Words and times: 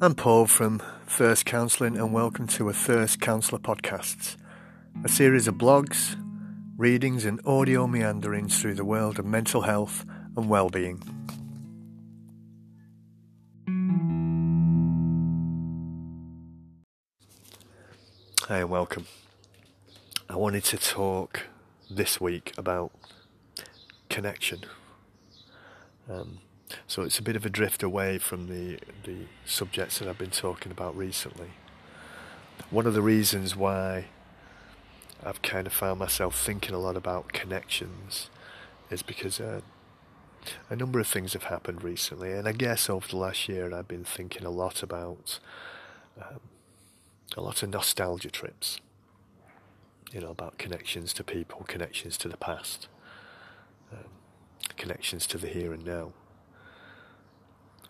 I'm 0.00 0.14
Paul 0.14 0.46
from 0.46 0.80
Thirsk 1.08 1.44
Counselling, 1.44 1.98
and 1.98 2.12
welcome 2.12 2.46
to 2.46 2.68
a 2.68 2.72
Thirsk 2.72 3.20
Counsellor 3.20 3.58
podcast, 3.58 4.36
a 5.04 5.08
series 5.08 5.48
of 5.48 5.56
blogs, 5.56 6.14
readings, 6.76 7.24
and 7.24 7.40
audio 7.44 7.88
meanderings 7.88 8.62
through 8.62 8.74
the 8.74 8.84
world 8.84 9.18
of 9.18 9.26
mental 9.26 9.62
health 9.62 10.06
and 10.36 10.48
well-being. 10.48 11.02
Hi, 18.42 18.58
and 18.58 18.70
welcome. 18.70 19.06
I 20.30 20.36
wanted 20.36 20.62
to 20.66 20.76
talk 20.76 21.48
this 21.90 22.20
week 22.20 22.52
about 22.56 22.92
connection. 24.08 24.60
Um, 26.08 26.38
so 26.86 27.02
it's 27.02 27.18
a 27.18 27.22
bit 27.22 27.36
of 27.36 27.46
a 27.46 27.50
drift 27.50 27.82
away 27.82 28.18
from 28.18 28.48
the 28.48 28.78
the 29.04 29.26
subjects 29.44 29.98
that 29.98 30.08
I've 30.08 30.18
been 30.18 30.30
talking 30.30 30.72
about 30.72 30.96
recently. 30.96 31.50
One 32.70 32.86
of 32.86 32.94
the 32.94 33.02
reasons 33.02 33.56
why 33.56 34.06
I've 35.24 35.42
kind 35.42 35.66
of 35.66 35.72
found 35.72 35.98
myself 35.98 36.38
thinking 36.38 36.74
a 36.74 36.78
lot 36.78 36.96
about 36.96 37.32
connections 37.32 38.30
is 38.90 39.02
because 39.02 39.40
uh, 39.40 39.60
a 40.70 40.76
number 40.76 41.00
of 41.00 41.06
things 41.06 41.32
have 41.32 41.44
happened 41.44 41.82
recently, 41.82 42.32
and 42.32 42.46
I 42.46 42.52
guess 42.52 42.88
over 42.88 43.06
the 43.08 43.16
last 43.16 43.48
year 43.48 43.74
I've 43.74 43.88
been 43.88 44.04
thinking 44.04 44.44
a 44.44 44.50
lot 44.50 44.82
about 44.82 45.38
um, 46.20 46.40
a 47.36 47.40
lot 47.40 47.62
of 47.62 47.70
nostalgia 47.70 48.30
trips. 48.30 48.80
You 50.12 50.22
know, 50.22 50.30
about 50.30 50.56
connections 50.56 51.12
to 51.14 51.24
people, 51.24 51.64
connections 51.68 52.16
to 52.18 52.28
the 52.28 52.38
past, 52.38 52.88
um, 53.92 54.08
connections 54.78 55.26
to 55.26 55.36
the 55.36 55.48
here 55.48 55.74
and 55.74 55.84
now 55.84 56.12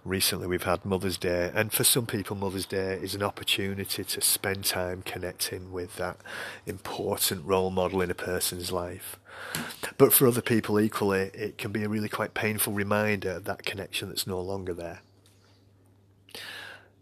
recently 0.04 0.46
we've 0.46 0.62
had 0.62 0.84
Mother's 0.84 1.16
Day, 1.16 1.50
and 1.54 1.72
for 1.72 1.84
some 1.84 2.06
people, 2.06 2.36
Mother's 2.36 2.66
Day 2.66 2.98
is 3.02 3.14
an 3.14 3.22
opportunity 3.22 4.05
to 4.05 4.20
spend 4.20 4.64
time 4.64 5.02
connecting 5.02 5.72
with 5.72 5.96
that 5.96 6.18
important 6.66 7.44
role 7.44 7.70
model 7.70 8.00
in 8.00 8.10
a 8.10 8.14
person's 8.14 8.72
life. 8.72 9.18
But 9.96 10.12
for 10.12 10.27
other 10.27 10.42
people, 10.42 10.80
equally, 10.80 11.30
it 11.34 11.58
can 11.58 11.72
be 11.72 11.84
a 11.84 11.88
really 11.88 12.08
quite 12.08 12.34
painful 12.34 12.72
reminder 12.72 13.32
of 13.32 13.44
that 13.44 13.64
connection 13.64 14.08
that's 14.08 14.27
no 14.27 14.40
longer 14.40 14.74
there. 14.74 15.00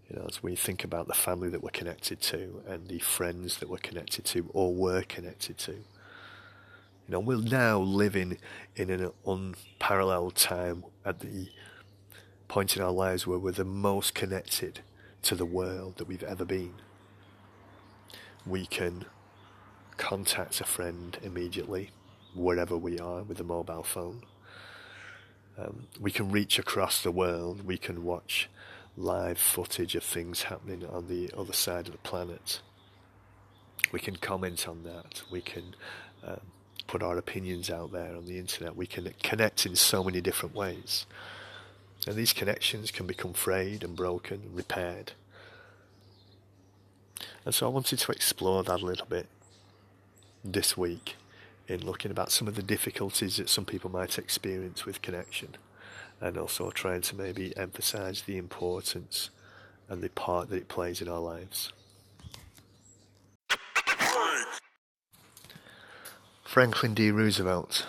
You 0.08 0.16
know, 0.16 0.26
as 0.28 0.42
we 0.42 0.54
think 0.54 0.84
about 0.84 1.08
the 1.08 1.14
family 1.14 1.48
that 1.48 1.62
we're 1.62 1.70
connected 1.70 2.20
to 2.22 2.62
and 2.68 2.88
the 2.88 3.00
friends 3.00 3.58
that 3.58 3.68
we're 3.68 3.78
connected 3.78 4.24
to 4.26 4.48
or 4.52 4.72
were 4.72 5.02
connected 5.02 5.58
to. 5.58 5.72
You 5.72 7.12
know, 7.12 7.20
we're 7.20 7.38
now 7.38 7.78
living 7.78 8.38
in 8.76 8.90
an 8.90 9.10
unparalleled 9.26 10.36
time 10.36 10.84
at 11.04 11.20
the 11.20 11.48
point 12.48 12.76
in 12.76 12.82
our 12.82 12.92
lives 12.92 13.26
where 13.26 13.38
we're 13.38 13.52
the 13.52 13.64
most 13.64 14.14
connected 14.14 14.80
to 15.22 15.34
the 15.34 15.44
world 15.44 15.96
that 15.96 16.06
we've 16.06 16.22
ever 16.22 16.44
been. 16.44 16.74
We 18.46 18.66
can 18.66 19.06
contact 19.96 20.60
a 20.60 20.64
friend 20.64 21.18
immediately, 21.22 21.90
wherever 22.34 22.76
we 22.76 22.98
are, 22.98 23.22
with 23.22 23.40
a 23.40 23.44
mobile 23.44 23.82
phone. 23.82 24.22
Um, 25.58 25.88
we 25.98 26.10
can 26.10 26.30
reach 26.30 26.58
across 26.58 27.02
the 27.02 27.10
world. 27.10 27.66
We 27.66 27.78
can 27.78 28.04
watch 28.04 28.48
live 28.96 29.38
footage 29.38 29.94
of 29.94 30.02
things 30.02 30.44
happening 30.44 30.84
on 30.86 31.08
the 31.08 31.30
other 31.36 31.52
side 31.52 31.86
of 31.86 31.92
the 31.92 31.98
planet. 31.98 32.60
We 33.92 34.00
can 34.00 34.16
comment 34.16 34.68
on 34.68 34.84
that. 34.84 35.22
We 35.30 35.40
can 35.40 35.74
um, 36.24 36.40
put 36.86 37.02
our 37.02 37.18
opinions 37.18 37.70
out 37.70 37.92
there 37.92 38.14
on 38.14 38.26
the 38.26 38.38
internet. 38.38 38.76
We 38.76 38.86
can 38.86 39.12
connect 39.22 39.66
in 39.66 39.76
so 39.76 40.04
many 40.04 40.20
different 40.20 40.54
ways. 40.54 41.06
And 42.06 42.14
these 42.14 42.32
connections 42.32 42.90
can 42.90 43.06
become 43.06 43.32
frayed 43.32 43.82
and 43.82 43.96
broken 43.96 44.42
and 44.42 44.56
repaired. 44.56 45.12
And 47.44 47.54
so 47.54 47.66
I 47.66 47.70
wanted 47.70 47.98
to 47.98 48.12
explore 48.12 48.62
that 48.62 48.80
a 48.80 48.84
little 48.84 49.06
bit 49.06 49.26
this 50.44 50.76
week 50.76 51.16
in 51.68 51.84
looking 51.84 52.10
about 52.10 52.30
some 52.30 52.46
of 52.46 52.54
the 52.54 52.62
difficulties 52.62 53.36
that 53.36 53.48
some 53.48 53.64
people 53.64 53.90
might 53.90 54.18
experience 54.18 54.86
with 54.86 55.02
connection 55.02 55.56
and 56.20 56.38
also 56.38 56.70
trying 56.70 57.02
to 57.02 57.16
maybe 57.16 57.56
emphasize 57.56 58.22
the 58.22 58.38
importance 58.38 59.30
and 59.88 60.02
the 60.02 60.08
part 60.10 60.48
that 60.50 60.56
it 60.56 60.68
plays 60.68 61.00
in 61.00 61.08
our 61.08 61.20
lives. 61.20 61.72
Franklin 66.44 66.94
D. 66.94 67.10
Roosevelt 67.10 67.86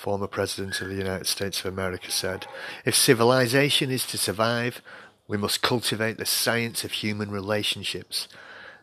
former 0.00 0.26
President 0.26 0.80
of 0.80 0.88
the 0.88 0.94
United 0.94 1.26
States 1.26 1.60
of 1.60 1.66
America, 1.66 2.10
said, 2.10 2.46
If 2.86 2.94
civilization 2.94 3.90
is 3.90 4.06
to 4.06 4.16
survive, 4.16 4.80
we 5.28 5.36
must 5.36 5.60
cultivate 5.60 6.16
the 6.16 6.24
science 6.24 6.84
of 6.84 6.92
human 6.92 7.30
relationships, 7.30 8.26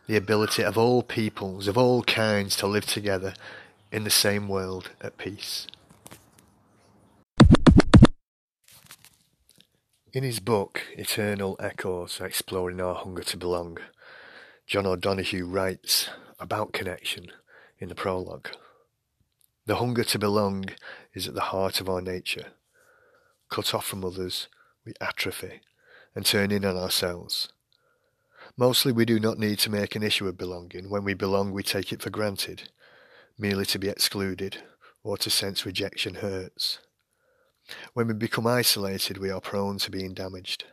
the 0.06 0.14
ability 0.14 0.62
of 0.62 0.78
all 0.78 1.02
peoples, 1.02 1.66
of 1.66 1.76
all 1.76 2.04
kinds, 2.04 2.54
to 2.58 2.68
live 2.68 2.86
together 2.86 3.34
in 3.90 4.04
the 4.04 4.10
same 4.10 4.48
world 4.48 4.90
at 5.00 5.18
peace. 5.18 5.66
In 10.12 10.22
his 10.22 10.38
book, 10.38 10.82
Eternal 10.96 11.56
Echoes 11.58 12.20
Exploring 12.20 12.80
Our 12.80 12.94
Hunger 12.94 13.24
to 13.24 13.36
Belong, 13.36 13.78
John 14.68 14.86
O'Donohue 14.86 15.46
writes 15.46 16.10
about 16.38 16.72
connection 16.72 17.32
in 17.80 17.88
the 17.88 17.96
prologue. 17.96 18.50
The 19.68 19.76
hunger 19.76 20.02
to 20.04 20.18
belong 20.18 20.70
is 21.18 21.28
at 21.28 21.34
the 21.34 21.50
heart 21.52 21.80
of 21.80 21.88
our 21.88 22.00
nature. 22.00 22.46
Cut 23.50 23.74
off 23.74 23.86
from 23.86 24.04
others, 24.04 24.48
we 24.86 24.94
atrophy 25.00 25.60
and 26.14 26.24
turn 26.24 26.50
in 26.50 26.64
on 26.64 26.76
ourselves. 26.76 27.50
Mostly 28.56 28.92
we 28.92 29.04
do 29.04 29.20
not 29.20 29.38
need 29.38 29.58
to 29.60 29.70
make 29.70 29.94
an 29.94 30.02
issue 30.02 30.28
of 30.28 30.38
belonging. 30.38 30.88
When 30.88 31.04
we 31.04 31.14
belong, 31.14 31.52
we 31.52 31.62
take 31.62 31.92
it 31.92 32.00
for 32.00 32.10
granted. 32.10 32.70
Merely 33.36 33.66
to 33.66 33.78
be 33.78 33.88
excluded 33.88 34.58
or 35.02 35.18
to 35.18 35.28
sense 35.28 35.66
rejection 35.66 36.16
hurts. 36.16 36.78
When 37.94 38.06
we 38.06 38.14
become 38.14 38.46
isolated, 38.46 39.18
we 39.18 39.30
are 39.30 39.40
prone 39.40 39.78
to 39.78 39.90
being 39.90 40.14
damaged. 40.14 40.64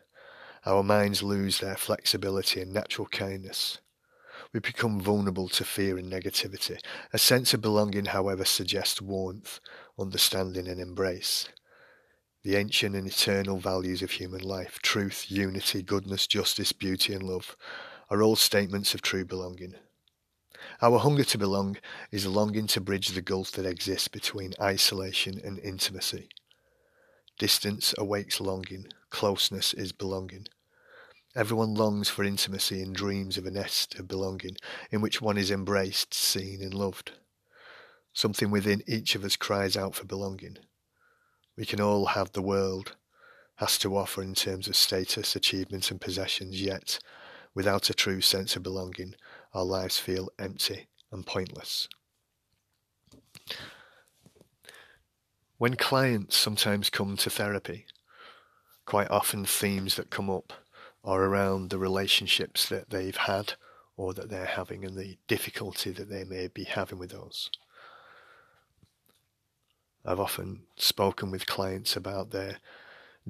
Our 0.65 0.83
minds 0.83 1.21
lose 1.21 1.59
their 1.59 1.75
flexibility 1.75 2.61
and 2.61 2.73
natural 2.73 3.07
kindness. 3.07 3.79
We 4.55 4.61
become 4.61 5.01
vulnerable 5.01 5.49
to 5.49 5.65
fear 5.65 5.97
and 5.97 6.09
negativity. 6.09 6.79
A 7.11 7.17
sense 7.17 7.53
of 7.53 7.59
belonging, 7.59 8.05
however, 8.05 8.45
suggests 8.45 9.01
warmth, 9.01 9.59
understanding, 9.99 10.69
and 10.69 10.79
embrace. 10.79 11.49
The 12.43 12.55
ancient 12.55 12.95
and 12.95 13.05
eternal 13.05 13.57
values 13.57 14.01
of 14.01 14.11
human 14.11 14.39
life 14.39 14.79
truth, 14.81 15.25
unity, 15.27 15.83
goodness, 15.83 16.25
justice, 16.25 16.71
beauty, 16.71 17.13
and 17.13 17.21
love 17.21 17.57
are 18.09 18.23
all 18.23 18.37
statements 18.37 18.93
of 18.93 19.01
true 19.01 19.25
belonging. 19.25 19.75
Our 20.81 20.99
hunger 20.99 21.25
to 21.25 21.37
belong 21.37 21.75
is 22.09 22.23
a 22.23 22.29
longing 22.29 22.67
to 22.67 22.79
bridge 22.79 23.09
the 23.09 23.21
gulf 23.21 23.51
that 23.51 23.65
exists 23.65 24.07
between 24.07 24.53
isolation 24.61 25.41
and 25.43 25.59
intimacy. 25.59 26.29
Distance 27.37 27.93
awakes 27.97 28.39
longing, 28.39 28.87
closeness 29.09 29.73
is 29.73 29.91
belonging. 29.91 30.47
Everyone 31.35 31.73
longs 31.73 32.07
for 32.07 32.23
intimacy 32.23 32.81
and 32.81 32.95
dreams 32.95 33.37
of 33.37 33.45
a 33.45 33.51
nest 33.51 33.95
of 33.95 34.07
belonging 34.07 34.55
in 34.89 35.01
which 35.01 35.21
one 35.21 35.37
is 35.37 35.51
embraced, 35.51 36.13
seen, 36.13 36.61
and 36.61 36.73
loved. 36.73 37.11
Something 38.13 38.51
within 38.51 38.81
each 38.87 39.15
of 39.15 39.25
us 39.25 39.35
cries 39.35 39.75
out 39.75 39.95
for 39.95 40.05
belonging. 40.05 40.57
We 41.57 41.65
can 41.65 41.81
all 41.81 42.05
have 42.05 42.31
the 42.31 42.41
world 42.41 42.95
has 43.55 43.77
to 43.79 43.97
offer 43.97 44.21
in 44.21 44.33
terms 44.33 44.69
of 44.69 44.77
status, 44.77 45.35
achievements, 45.35 45.91
and 45.91 45.99
possessions, 45.99 46.61
yet, 46.61 46.99
without 47.53 47.89
a 47.89 47.93
true 47.93 48.21
sense 48.21 48.55
of 48.55 48.63
belonging, 48.63 49.15
our 49.53 49.63
lives 49.63 49.97
feel 49.97 50.29
empty 50.39 50.87
and 51.11 51.25
pointless. 51.25 51.89
When 55.57 55.75
clients 55.75 56.35
sometimes 56.35 56.89
come 56.89 57.15
to 57.17 57.29
therapy, 57.29 57.85
quite 58.85 59.09
often 59.09 59.45
themes 59.45 59.95
that 59.95 60.09
come 60.09 60.29
up 60.29 60.53
are 61.05 61.23
around 61.23 61.69
the 61.69 61.77
relationships 61.77 62.67
that 62.67 62.89
they've 62.89 63.15
had 63.15 63.53
or 63.95 64.13
that 64.13 64.29
they're 64.29 64.45
having 64.45 64.83
and 64.83 64.97
the 64.97 65.17
difficulty 65.27 65.91
that 65.91 66.09
they 66.09 66.23
may 66.23 66.47
be 66.47 66.63
having 66.63 66.97
with 66.97 67.11
those. 67.11 67.51
I've 70.03 70.19
often 70.19 70.63
spoken 70.75 71.31
with 71.31 71.45
clients 71.45 71.95
about 71.95 72.31
their 72.31 72.57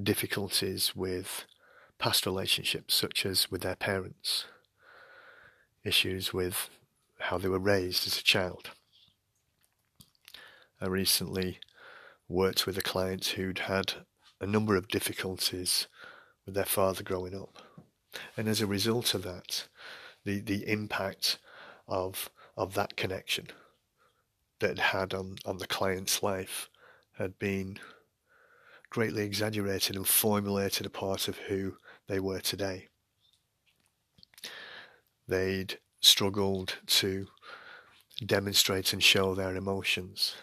difficulties 0.02 0.96
with 0.96 1.44
past 1.98 2.26
relationships, 2.26 2.94
such 2.94 3.24
as 3.24 3.50
with 3.50 3.60
their 3.62 3.76
parents, 3.76 4.46
issues 5.84 6.32
with 6.32 6.70
how 7.18 7.38
they 7.38 7.48
were 7.48 7.58
raised 7.58 8.06
as 8.06 8.18
a 8.18 8.22
child. 8.22 8.70
I 10.80 10.86
recently 10.86 11.60
worked 12.28 12.66
with 12.66 12.76
a 12.76 12.82
client 12.82 13.24
who'd 13.26 13.60
had 13.60 13.94
a 14.40 14.46
number 14.46 14.76
of 14.76 14.88
difficulties 14.88 15.86
with 16.44 16.54
their 16.54 16.64
father 16.64 17.02
growing 17.02 17.34
up. 17.34 17.65
And 18.36 18.48
as 18.48 18.60
a 18.60 18.66
result 18.66 19.14
of 19.14 19.22
that, 19.22 19.66
the, 20.24 20.40
the 20.40 20.68
impact 20.68 21.38
of 21.88 22.30
of 22.56 22.74
that 22.74 22.96
connection 22.96 23.48
that 24.60 24.70
it 24.70 24.78
had 24.78 25.12
on, 25.12 25.36
on 25.44 25.58
the 25.58 25.66
client's 25.66 26.22
life 26.22 26.70
had 27.18 27.38
been 27.38 27.78
greatly 28.88 29.22
exaggerated 29.24 29.94
and 29.94 30.08
formulated 30.08 30.86
a 30.86 30.90
part 30.90 31.28
of 31.28 31.36
who 31.48 31.76
they 32.06 32.18
were 32.18 32.40
today. 32.40 32.88
they'd 35.28 35.78
struggled 36.00 36.76
to 36.86 37.26
demonstrate 38.24 38.92
and 38.92 39.02
show 39.02 39.34
their 39.34 39.56
emotions. 39.56 40.36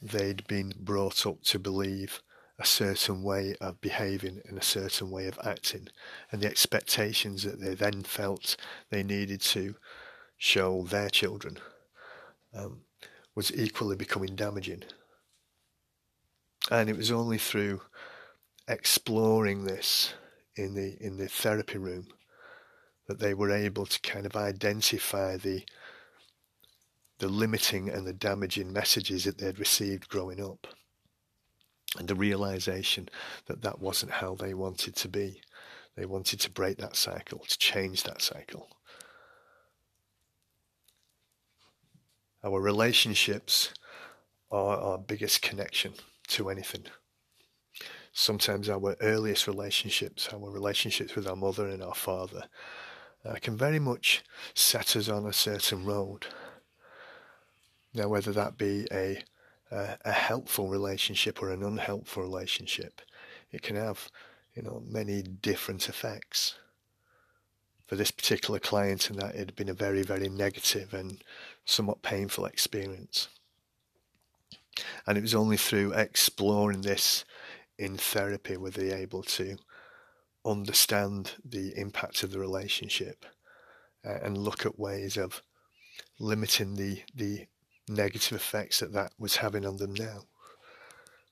They'd 0.00 0.46
been 0.46 0.74
brought 0.78 1.26
up 1.26 1.42
to 1.44 1.58
believe 1.58 2.22
a 2.58 2.64
certain 2.64 3.22
way 3.22 3.54
of 3.60 3.80
behaving 3.80 4.40
and 4.46 4.56
a 4.56 4.62
certain 4.62 5.10
way 5.10 5.26
of 5.26 5.38
acting, 5.44 5.88
and 6.30 6.40
the 6.40 6.46
expectations 6.46 7.42
that 7.42 7.60
they 7.60 7.74
then 7.74 8.02
felt 8.02 8.56
they 8.90 9.02
needed 9.02 9.40
to 9.40 9.74
show 10.36 10.84
their 10.84 11.08
children 11.08 11.58
um, 12.54 12.82
was 13.34 13.54
equally 13.54 13.96
becoming 13.96 14.36
damaging. 14.36 14.82
And 16.70 16.88
it 16.88 16.96
was 16.96 17.10
only 17.10 17.38
through 17.38 17.82
exploring 18.68 19.64
this 19.64 20.14
in 20.56 20.74
the 20.74 20.96
in 21.00 21.16
the 21.16 21.28
therapy 21.28 21.78
room 21.78 22.06
that 23.06 23.18
they 23.18 23.34
were 23.34 23.50
able 23.50 23.84
to 23.84 24.00
kind 24.00 24.24
of 24.24 24.36
identify 24.36 25.36
the 25.36 25.62
the 27.18 27.28
limiting 27.28 27.88
and 27.88 28.06
the 28.06 28.12
damaging 28.12 28.72
messages 28.72 29.24
that 29.24 29.38
they'd 29.38 29.58
received 29.58 30.08
growing 30.08 30.42
up 30.42 30.66
and 31.98 32.08
the 32.08 32.14
realization 32.14 33.08
that 33.46 33.62
that 33.62 33.80
wasn't 33.80 34.12
how 34.12 34.34
they 34.34 34.54
wanted 34.54 34.96
to 34.96 35.08
be. 35.08 35.40
They 35.96 36.06
wanted 36.06 36.40
to 36.40 36.50
break 36.50 36.78
that 36.78 36.96
cycle 36.96 37.40
to 37.48 37.58
change 37.58 38.02
that 38.02 38.20
cycle. 38.20 38.68
Our 42.42 42.60
relationships 42.60 43.72
are 44.50 44.76
our 44.76 44.98
biggest 44.98 45.40
connection 45.40 45.94
to 46.28 46.50
anything. 46.50 46.84
Sometimes 48.12 48.68
our 48.68 48.96
earliest 49.00 49.46
relationships, 49.46 50.28
our 50.32 50.50
relationships 50.50 51.16
with 51.16 51.26
our 51.26 51.36
mother 51.36 51.68
and 51.68 51.82
our 51.82 51.94
father, 51.94 52.44
uh, 53.24 53.34
can 53.40 53.56
very 53.56 53.78
much 53.78 54.22
set 54.54 54.94
us 54.94 55.08
on 55.08 55.26
a 55.26 55.32
certain 55.32 55.84
road. 55.84 56.26
Now, 57.94 58.08
whether 58.08 58.32
that 58.32 58.58
be 58.58 58.86
a, 58.92 59.22
a, 59.74 59.98
a 60.04 60.12
helpful 60.12 60.68
relationship 60.68 61.42
or 61.42 61.50
an 61.50 61.62
unhelpful 61.62 62.22
relationship, 62.22 63.00
it 63.50 63.62
can 63.62 63.76
have, 63.76 64.08
you 64.54 64.62
know, 64.62 64.82
many 64.86 65.22
different 65.22 65.88
effects. 65.88 66.54
For 67.86 67.96
this 67.96 68.10
particular 68.10 68.58
client, 68.58 69.10
and 69.10 69.18
that 69.18 69.34
it 69.34 69.40
had 69.40 69.56
been 69.56 69.68
a 69.68 69.74
very, 69.74 70.02
very 70.02 70.30
negative 70.30 70.94
and 70.94 71.22
somewhat 71.66 72.00
painful 72.00 72.46
experience. 72.46 73.28
And 75.06 75.18
it 75.18 75.20
was 75.20 75.34
only 75.34 75.58
through 75.58 75.92
exploring 75.92 76.80
this 76.80 77.26
in 77.78 77.96
therapy 77.96 78.56
were 78.56 78.70
they 78.70 78.92
able 78.92 79.22
to 79.22 79.56
understand 80.46 81.32
the 81.44 81.72
impact 81.76 82.22
of 82.22 82.30
the 82.30 82.38
relationship 82.38 83.26
uh, 84.04 84.18
and 84.22 84.38
look 84.38 84.64
at 84.64 84.78
ways 84.78 85.16
of 85.16 85.42
limiting 86.18 86.74
the 86.76 87.02
the 87.14 87.46
negative 87.88 88.32
effects 88.32 88.80
that 88.80 88.92
that 88.92 89.12
was 89.18 89.36
having 89.36 89.66
on 89.66 89.76
them 89.76 89.94
now 89.94 90.22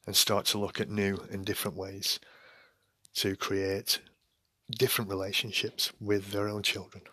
and 0.07 0.17
start 0.17 0.47
to 0.47 0.59
look 0.59 0.81
at 0.81 0.91
new 0.91 1.19
and 1.31 1.45
different 1.45 1.77
ways 1.77 2.19
to 3.15 3.37
create 3.37 4.01
different 4.71 5.11
relationships 5.11 5.93
with 6.01 6.31
their 6.33 6.49
own 6.49 6.63
children. 6.63 7.05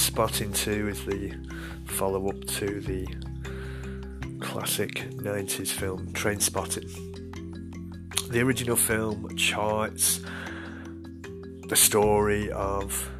Trainspotting 0.00 0.56
2 0.56 0.88
is 0.88 1.04
the 1.04 1.30
follow 1.84 2.30
up 2.30 2.42
to 2.46 2.80
the 2.80 3.06
classic 4.40 4.94
90s 5.10 5.68
film 5.68 6.10
Trainspotting. 6.14 6.88
The 8.30 8.40
original 8.40 8.76
film 8.76 9.36
charts 9.36 10.20
the 11.68 11.76
story 11.76 12.50
of 12.52 13.10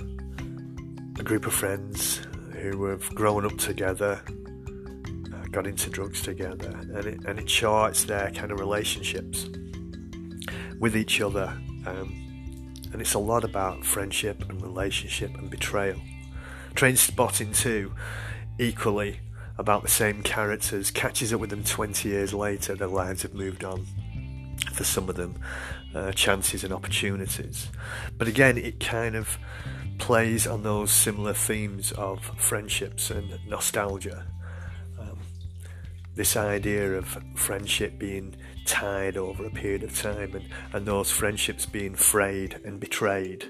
a 1.19 1.23
group 1.23 1.47
of 1.47 1.53
friends 1.53 2.23
who 2.55 2.87
have 2.87 3.15
grown 3.15 3.45
up 3.45 3.59
together, 3.59 4.23
uh, 4.27 5.47
got 5.51 5.67
into 5.67 5.91
drugs 5.91 6.23
together, 6.23 6.71
and 6.95 7.05
it, 7.05 7.25
and 7.27 7.39
it 7.39 7.47
charts 7.47 8.05
their 8.05 8.31
kind 8.31 8.51
of 8.53 8.59
relationships 8.59 9.51
with 10.79 10.97
each 10.97 11.21
other. 11.21 11.55
Um, 11.85 12.17
and 12.95 13.03
it's 13.03 13.15
a 13.15 13.19
lot 13.19 13.45
about 13.45 13.85
friendship 13.85 14.49
and 14.49 14.63
relationship 14.63 15.35
and 15.35 15.51
betrayal. 15.51 16.01
Trainspotting 16.81 17.55
2, 17.55 17.93
equally 18.59 19.21
about 19.59 19.83
the 19.83 19.89
same 19.91 20.23
characters, 20.23 20.91
catches 20.91 21.31
up 21.31 21.39
with 21.39 21.51
them 21.51 21.63
20 21.63 22.09
years 22.09 22.33
later. 22.33 22.75
Their 22.75 22.89
lives 22.89 23.21
have 23.21 23.35
moved 23.35 23.65
on. 23.65 23.85
For 24.73 24.83
some 24.85 25.11
of 25.11 25.17
them, 25.17 25.39
uh, 25.95 26.13
chances 26.13 26.65
and 26.65 26.73
opportunities. 26.73 27.69
But 28.17 28.29
again, 28.29 28.57
it 28.57 28.81
kind 28.81 29.15
of 29.15 29.37
plays 29.99 30.47
on 30.47 30.63
those 30.63 30.91
similar 30.91 31.35
themes 31.35 31.93
of 31.93 32.25
friendships 32.39 33.11
and 33.11 33.39
nostalgia. 33.47 34.25
Um, 34.99 35.19
this 36.15 36.35
idea 36.35 36.95
of 36.95 37.23
friendship 37.35 37.99
being 37.99 38.37
tied 38.65 39.19
over 39.19 39.45
a 39.45 39.51
period 39.51 39.83
of 39.83 39.95
time 40.01 40.35
and, 40.35 40.49
and 40.73 40.87
those 40.87 41.11
friendships 41.11 41.67
being 41.67 41.95
frayed 41.95 42.59
and 42.65 42.81
betrayed 42.81 43.47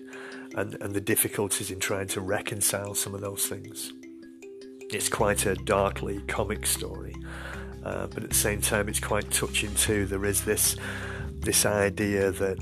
and, 0.56 0.76
and 0.80 0.94
the 0.94 1.00
difficulties 1.00 1.70
in 1.70 1.78
trying 1.78 2.08
to 2.08 2.20
reconcile 2.20 2.94
some 2.94 3.14
of 3.14 3.20
those 3.20 3.46
things. 3.46 3.92
It's 4.92 5.08
quite 5.08 5.46
a 5.46 5.54
darkly 5.54 6.20
comic 6.26 6.66
story, 6.66 7.14
uh, 7.84 8.08
but 8.08 8.24
at 8.24 8.30
the 8.30 8.36
same 8.36 8.60
time, 8.60 8.88
it's 8.88 9.00
quite 9.00 9.30
touching 9.30 9.74
too. 9.74 10.06
There 10.06 10.24
is 10.24 10.44
this 10.44 10.76
this 11.40 11.64
idea 11.64 12.32
that 12.32 12.58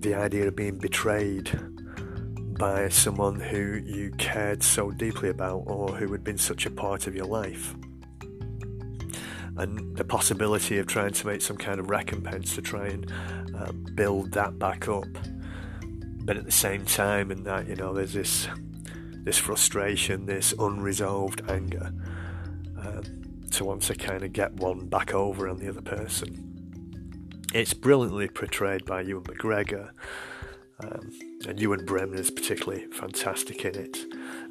the 0.00 0.14
idea 0.14 0.48
of 0.48 0.56
being 0.56 0.78
betrayed 0.78 1.50
by 2.58 2.88
someone 2.88 3.38
who 3.38 3.80
you 3.84 4.10
cared 4.18 4.62
so 4.62 4.90
deeply 4.90 5.28
about 5.28 5.62
or 5.66 5.94
who 5.94 6.10
had 6.12 6.24
been 6.24 6.38
such 6.38 6.66
a 6.66 6.70
part 6.70 7.06
of 7.06 7.14
your 7.14 7.26
life. 7.26 7.74
And 9.56 9.96
the 9.96 10.04
possibility 10.04 10.78
of 10.78 10.86
trying 10.86 11.12
to 11.12 11.26
make 11.26 11.42
some 11.42 11.56
kind 11.56 11.78
of 11.78 11.90
recompense 11.90 12.54
to 12.54 12.62
try 12.62 12.88
and 12.88 13.12
uh, 13.54 13.72
build 13.94 14.32
that 14.32 14.58
back 14.58 14.88
up 14.88 15.06
but 16.30 16.36
at 16.36 16.44
the 16.44 16.52
same 16.52 16.84
time, 16.84 17.32
in 17.32 17.42
that 17.42 17.66
you 17.66 17.74
know, 17.74 17.92
there's 17.92 18.12
this 18.12 18.46
this 19.24 19.36
frustration, 19.36 20.26
this 20.26 20.54
unresolved 20.60 21.42
anger 21.50 21.92
um, 22.78 23.42
to 23.50 23.64
want 23.64 23.82
to 23.82 23.96
kind 23.96 24.22
of 24.22 24.32
get 24.32 24.52
one 24.52 24.86
back 24.86 25.12
over 25.12 25.48
on 25.48 25.58
the 25.58 25.68
other 25.68 25.82
person. 25.82 27.42
It's 27.52 27.74
brilliantly 27.74 28.28
portrayed 28.28 28.84
by 28.84 29.00
Ewan 29.00 29.24
McGregor, 29.24 29.90
um, 30.78 31.10
and 31.48 31.60
Ewan 31.60 31.84
Bremner 31.84 32.20
is 32.20 32.30
particularly 32.30 32.86
fantastic 32.92 33.64
in 33.64 33.74
it, 33.74 33.98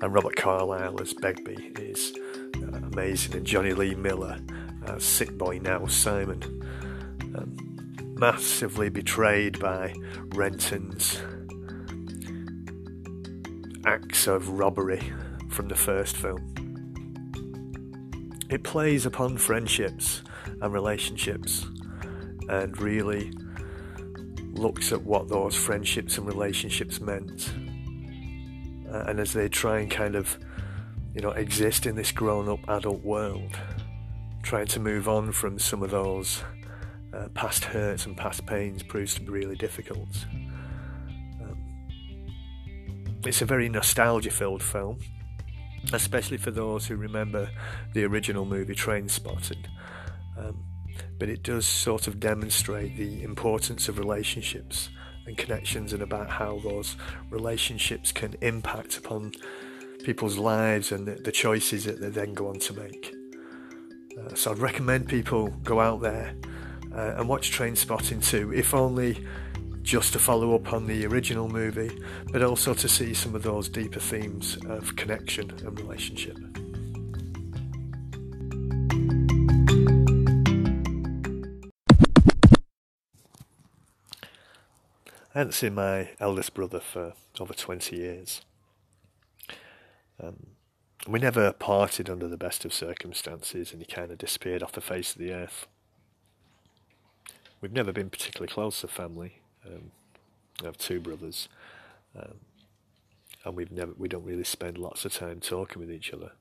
and 0.01 0.13
Robert 0.13 0.35
Carlyle 0.35 1.01
as 1.01 1.13
Begbie 1.13 1.71
is 1.79 2.11
uh, 2.57 2.75
amazing, 2.91 3.35
and 3.37 3.45
Jonny 3.45 3.71
Lee 3.71 3.95
Miller 3.95 4.37
as 4.85 5.05
Sick 5.05 5.37
Boy 5.37 5.59
Now 5.59 5.85
Simon. 5.85 6.43
Um, 7.37 7.55
massively 8.17 8.89
betrayed 8.89 9.59
by 9.59 9.93
Renton's 10.35 11.21
acts 13.85 14.27
of 14.27 14.49
robbery 14.49 15.11
from 15.49 15.67
the 15.67 15.75
first 15.75 16.17
film. 16.17 16.53
It 18.49 18.63
plays 18.63 19.05
upon 19.05 19.37
friendships 19.37 20.23
and 20.61 20.73
relationships 20.73 21.65
and 22.49 22.79
really 22.81 23.31
looks 24.51 24.91
at 24.91 25.03
what 25.03 25.29
those 25.29 25.55
friendships 25.55 26.17
and 26.17 26.27
relationships 26.27 26.99
meant. 26.99 27.51
Uh, 28.91 29.03
and 29.07 29.19
as 29.19 29.33
they 29.33 29.47
try 29.47 29.79
and 29.79 29.91
kind 29.91 30.15
of, 30.15 30.37
you 31.13 31.21
know, 31.21 31.31
exist 31.31 31.85
in 31.85 31.95
this 31.95 32.11
grown 32.11 32.49
up 32.49 32.67
adult 32.67 33.03
world, 33.03 33.57
trying 34.41 34.65
to 34.67 34.79
move 34.79 35.07
on 35.07 35.31
from 35.31 35.59
some 35.59 35.83
of 35.83 35.91
those 35.91 36.43
uh, 37.13 37.27
past 37.29 37.65
hurts 37.65 38.05
and 38.05 38.17
past 38.17 38.45
pains 38.45 38.83
proves 38.83 39.13
to 39.15 39.21
be 39.21 39.29
really 39.29 39.55
difficult. 39.55 40.09
It's 43.25 43.41
a 43.41 43.45
very 43.45 43.67
nostalgia 43.67 44.31
filled 44.31 44.63
film, 44.63 44.99
especially 45.91 46.37
for 46.37 46.51
those 46.51 46.87
who 46.87 46.95
remember 46.95 47.49
the 47.93 48.05
original 48.05 48.45
movie 48.45 48.75
Trainspotting. 48.75 49.65
Um, 50.37 50.63
but 51.17 51.27
it 51.29 51.43
does 51.43 51.65
sort 51.65 52.07
of 52.07 52.19
demonstrate 52.19 52.95
the 52.95 53.21
importance 53.23 53.89
of 53.89 53.99
relationships 53.99 54.89
and 55.25 55.37
connections 55.37 55.91
and 55.91 56.01
about 56.01 56.29
how 56.29 56.59
those 56.59 56.95
relationships 57.29 58.11
can 58.11 58.35
impact 58.41 58.97
upon 58.97 59.33
people's 60.03 60.37
lives 60.37 60.91
and 60.91 61.05
the, 61.05 61.15
the 61.15 61.31
choices 61.31 61.83
that 61.85 61.99
they 61.99 62.09
then 62.09 62.33
go 62.33 62.47
on 62.47 62.59
to 62.59 62.73
make. 62.73 63.13
Uh, 64.17 64.33
so 64.33 64.51
I'd 64.51 64.59
recommend 64.59 65.09
people 65.09 65.49
go 65.63 65.81
out 65.81 66.01
there 66.01 66.35
uh, 66.95 67.15
and 67.17 67.27
watch 67.27 67.51
Trainspotting 67.51 68.25
2, 68.25 68.53
if 68.53 68.73
only 68.73 69.25
just 69.81 70.13
to 70.13 70.19
follow 70.19 70.55
up 70.55 70.73
on 70.73 70.85
the 70.85 71.05
original 71.05 71.49
movie, 71.49 71.91
but 72.31 72.43
also 72.43 72.73
to 72.73 72.87
see 72.87 73.13
some 73.13 73.35
of 73.35 73.43
those 73.43 73.69
deeper 73.69 73.99
themes 73.99 74.57
of 74.67 74.95
connection 74.95 75.49
and 75.49 75.79
relationship. 75.79 76.37
I 85.33 85.39
hadn't 85.39 85.53
seen 85.53 85.75
my 85.75 86.09
eldest 86.19 86.53
brother 86.53 86.79
for 86.79 87.13
over 87.39 87.53
20 87.53 87.95
years. 87.95 88.41
Um, 90.21 90.47
we 91.07 91.19
never 91.19 91.53
parted 91.53 92.09
under 92.09 92.27
the 92.27 92.35
best 92.35 92.65
of 92.65 92.73
circumstances, 92.73 93.71
and 93.71 93.81
he 93.81 93.85
kind 93.85 94.11
of 94.11 94.17
disappeared 94.17 94.61
off 94.61 94.73
the 94.73 94.81
face 94.81 95.13
of 95.13 95.19
the 95.19 95.31
earth. 95.31 95.67
We've 97.61 97.71
never 97.71 97.93
been 97.93 98.09
particularly 98.09 98.51
close 98.51 98.83
as 98.83 98.89
a 98.89 98.93
family. 98.93 99.38
Um, 99.65 99.91
I 100.61 100.65
have 100.65 100.77
two 100.77 100.99
brothers, 100.99 101.47
um, 102.15 102.35
and 103.45 103.55
we've 103.55 103.71
never 103.71 103.93
we 103.97 104.07
don't 104.07 104.25
really 104.25 104.43
spend 104.43 104.77
lots 104.77 105.05
of 105.05 105.13
time 105.13 105.39
talking 105.39 105.79
with 105.79 105.91
each 105.91 106.13
other. 106.13 106.31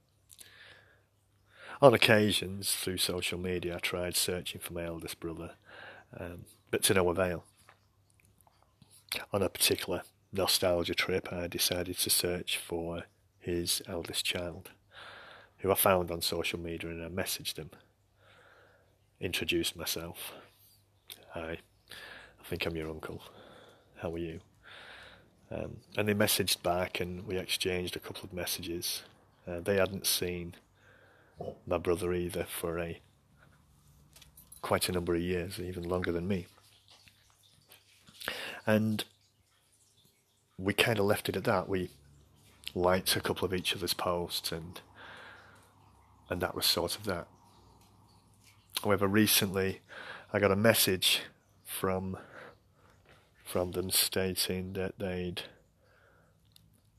On 1.80 1.94
occasions, 1.94 2.74
through 2.74 2.96
social 2.98 3.38
media, 3.38 3.76
I 3.76 3.78
tried 3.78 4.16
searching 4.16 4.60
for 4.60 4.72
my 4.72 4.84
eldest 4.84 5.20
brother, 5.20 5.52
um, 6.18 6.44
but 6.70 6.82
to 6.84 6.94
no 6.94 7.08
avail. 7.08 7.44
On 9.32 9.42
a 9.42 9.48
particular 9.48 10.02
nostalgia 10.32 10.94
trip, 10.94 11.32
I 11.32 11.46
decided 11.46 11.96
to 11.98 12.10
search 12.10 12.58
for 12.58 13.04
his 13.38 13.80
eldest 13.86 14.24
child, 14.24 14.70
who 15.58 15.70
I 15.70 15.74
found 15.74 16.10
on 16.10 16.20
social 16.20 16.58
media, 16.58 16.90
and 16.90 17.04
I 17.04 17.08
messaged 17.08 17.56
him, 17.56 17.70
introduced 19.20 19.76
myself. 19.76 20.32
I 21.34 21.58
think 22.48 22.64
I'm 22.64 22.76
your 22.76 22.88
uncle. 22.88 23.20
How 23.96 24.14
are 24.14 24.18
you? 24.18 24.40
Um, 25.50 25.76
and 25.98 26.08
they 26.08 26.14
messaged 26.14 26.62
back, 26.62 26.98
and 26.98 27.26
we 27.26 27.36
exchanged 27.36 27.94
a 27.94 27.98
couple 27.98 28.24
of 28.24 28.32
messages. 28.32 29.02
Uh, 29.46 29.60
they 29.60 29.76
hadn't 29.76 30.06
seen 30.06 30.54
my 31.66 31.76
brother 31.76 32.14
either 32.14 32.44
for 32.44 32.78
a 32.78 33.00
quite 34.62 34.88
a 34.88 34.92
number 34.92 35.14
of 35.14 35.20
years, 35.20 35.60
even 35.60 35.82
longer 35.82 36.10
than 36.10 36.26
me. 36.26 36.46
And 38.66 39.04
we 40.56 40.72
kind 40.72 40.98
of 40.98 41.04
left 41.04 41.28
it 41.28 41.36
at 41.36 41.44
that. 41.44 41.68
We 41.68 41.90
liked 42.74 43.14
a 43.14 43.20
couple 43.20 43.44
of 43.44 43.52
each 43.52 43.76
other's 43.76 43.92
posts, 43.92 44.52
and 44.52 44.80
and 46.30 46.40
that 46.40 46.54
was 46.54 46.64
sort 46.64 46.96
of 46.96 47.04
that. 47.04 47.28
However, 48.82 49.06
recently 49.06 49.80
I 50.32 50.38
got 50.38 50.50
a 50.50 50.56
message 50.56 51.20
from 51.62 52.16
from 53.48 53.72
them 53.72 53.90
stating 53.90 54.74
that 54.74 54.98
they'd 54.98 55.42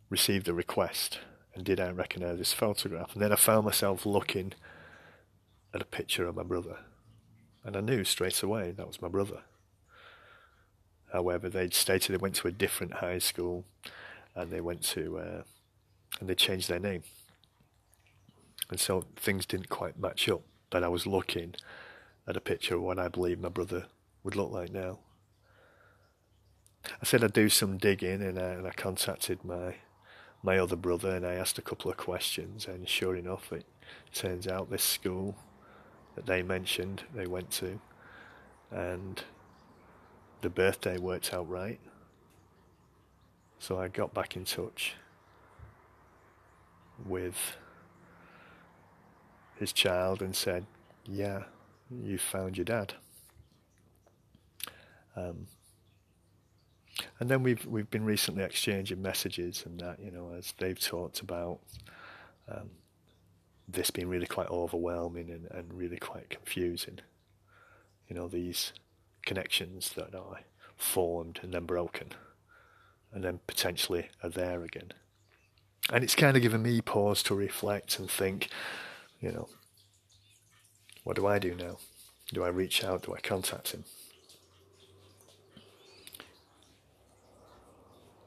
received 0.09 0.47
a 0.47 0.53
request 0.53 1.19
and 1.59 1.65
did 1.65 1.79
I 1.81 1.91
recognise 1.91 2.37
this 2.37 2.53
photograph? 2.53 3.13
And 3.13 3.21
then 3.21 3.33
I 3.33 3.35
found 3.35 3.65
myself 3.65 4.05
looking 4.05 4.53
at 5.73 5.81
a 5.81 5.85
picture 5.85 6.25
of 6.25 6.35
my 6.35 6.43
brother, 6.43 6.77
and 7.65 7.75
I 7.75 7.81
knew 7.81 8.05
straight 8.05 8.41
away 8.41 8.71
that 8.71 8.87
was 8.87 9.01
my 9.01 9.09
brother. 9.09 9.41
However, 11.11 11.49
they'd 11.49 11.73
stated 11.73 12.13
they 12.13 12.17
went 12.17 12.35
to 12.35 12.47
a 12.47 12.51
different 12.53 12.93
high 12.93 13.17
school, 13.17 13.65
and 14.35 14.51
they 14.51 14.61
went 14.61 14.83
to 14.83 15.17
uh, 15.17 15.43
and 16.19 16.29
they 16.29 16.35
changed 16.35 16.69
their 16.69 16.79
name, 16.79 17.03
and 18.69 18.79
so 18.79 19.03
things 19.17 19.45
didn't 19.45 19.69
quite 19.69 19.99
match 19.99 20.29
up. 20.29 20.43
But 20.69 20.85
I 20.85 20.87
was 20.87 21.05
looking 21.05 21.55
at 22.25 22.37
a 22.37 22.41
picture 22.41 22.75
of 22.75 22.83
what 22.83 22.99
I 22.99 23.09
believe 23.09 23.39
my 23.39 23.49
brother 23.49 23.87
would 24.23 24.35
look 24.37 24.51
like 24.51 24.71
now. 24.71 24.99
I 26.85 27.05
said 27.05 27.23
I'd 27.23 27.33
do 27.33 27.49
some 27.49 27.77
digging, 27.77 28.21
and 28.21 28.39
I, 28.39 28.49
and 28.49 28.67
I 28.67 28.71
contacted 28.71 29.43
my 29.43 29.75
my 30.41 30.57
other 30.57 30.77
brother, 30.77 31.15
and 31.15 31.25
I 31.25 31.33
asked 31.33 31.57
a 31.57 31.61
couple 31.61 31.91
of 31.91 31.97
questions, 31.97 32.65
and 32.65 32.87
sure 32.87 33.15
enough, 33.15 33.51
it 33.51 33.65
turns 34.13 34.47
out 34.47 34.69
this 34.69 34.83
school 34.83 35.35
that 36.15 36.25
they 36.25 36.41
mentioned 36.41 37.03
they 37.13 37.27
went 37.27 37.51
to, 37.51 37.79
and 38.71 39.23
the 40.41 40.49
birthday 40.49 40.97
worked 40.97 41.33
out 41.33 41.49
right. 41.49 41.79
So 43.59 43.77
I 43.77 43.89
got 43.89 44.13
back 44.13 44.37
in 44.37 44.45
touch 44.45 44.95
with 47.05 47.57
his 49.57 49.73
child 49.73 50.21
and 50.21 50.33
said, 50.33 50.65
"Yeah, 51.05 51.43
you 51.91 52.17
found 52.17 52.57
your 52.57 52.65
dad." 52.65 52.93
Um, 55.17 55.47
and 57.19 57.29
then 57.29 57.43
we've 57.43 57.65
we've 57.65 57.89
been 57.89 58.05
recently 58.05 58.43
exchanging 58.43 59.01
messages 59.01 59.63
and 59.65 59.79
that 59.79 59.99
you 59.99 60.11
know 60.11 60.31
as 60.37 60.53
they've 60.57 60.79
talked 60.79 61.19
about 61.19 61.59
um, 62.49 62.69
this 63.67 63.91
being 63.91 64.07
really 64.07 64.25
quite 64.25 64.49
overwhelming 64.49 65.29
and, 65.29 65.47
and 65.51 65.73
really 65.73 65.97
quite 65.97 66.29
confusing. 66.29 66.99
You 68.07 68.15
know 68.15 68.27
these 68.27 68.73
connections 69.25 69.91
that 69.95 70.15
are 70.15 70.39
formed 70.75 71.39
and 71.43 71.53
then 71.53 71.65
broken, 71.65 72.13
and 73.13 73.23
then 73.23 73.39
potentially 73.45 74.09
are 74.23 74.29
there 74.29 74.63
again. 74.63 74.93
And 75.91 76.03
it's 76.03 76.15
kind 76.15 76.37
of 76.37 76.43
given 76.43 76.61
me 76.61 76.81
pause 76.81 77.23
to 77.23 77.35
reflect 77.35 77.99
and 77.99 78.09
think, 78.09 78.49
you 79.19 79.31
know, 79.31 79.49
what 81.03 81.15
do 81.15 81.25
I 81.25 81.39
do 81.39 81.55
now? 81.55 81.77
Do 82.31 82.43
I 82.43 82.49
reach 82.49 82.83
out? 82.83 83.03
Do 83.03 83.13
I 83.13 83.19
contact 83.19 83.71
him? 83.71 83.85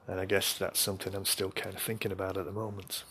And 0.06 0.21
I 0.21 0.25
guess 0.25 0.59
that's 0.59 0.80
something 0.80 1.14
I'm 1.14 1.25
still 1.25 1.50
kind 1.50 1.75
of 1.75 1.82
thinking 1.82 2.12
about 2.12 2.37
at 2.37 2.44
the 2.44 2.52
moment. 2.52 3.04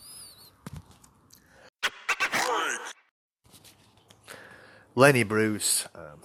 Lenny 4.94 5.22
Bruce, 5.22 5.88
um, 5.94 6.20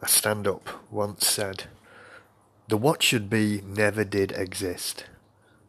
a 0.00 0.08
stand 0.08 0.46
up, 0.46 0.70
once 0.90 1.26
said, 1.26 1.64
The 2.68 2.78
what 2.78 3.02
should 3.02 3.28
be 3.28 3.62
never 3.66 4.04
did 4.04 4.32
exist, 4.32 5.04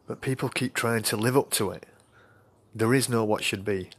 but 0.06 0.22
people 0.22 0.48
keep 0.48 0.72
trying 0.72 1.02
to 1.02 1.16
live 1.16 1.36
up 1.36 1.50
to 1.52 1.70
it. 1.70 1.84
There 2.74 2.94
is 2.94 3.10
no 3.10 3.22
what 3.22 3.44
should 3.44 3.66
be, 3.66 3.90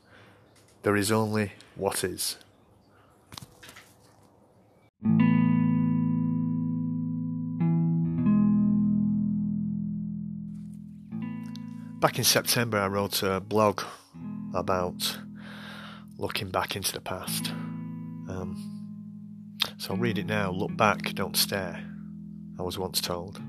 there 0.82 0.96
is 0.96 1.12
only 1.12 1.52
what 1.76 2.04
is. 2.04 2.38
Back 12.00 12.18
in 12.18 12.24
September, 12.24 12.78
I 12.78 12.88
wrote 12.88 13.24
a 13.24 13.42
blog 13.42 13.82
about 14.54 15.20
looking 16.18 16.50
back 16.50 16.78
into 16.78 16.94
the 16.94 17.02
past. 17.02 17.50
Um, 18.30 19.58
so 19.78 19.94
I'll 19.94 20.00
read 20.00 20.18
it 20.18 20.26
now. 20.26 20.50
Look 20.50 20.78
back, 20.78 21.14
don't 21.14 21.36
stare, 21.36 21.84
I 22.58 22.62
was 22.62 22.80
once 22.80 23.02
told. 23.02 23.42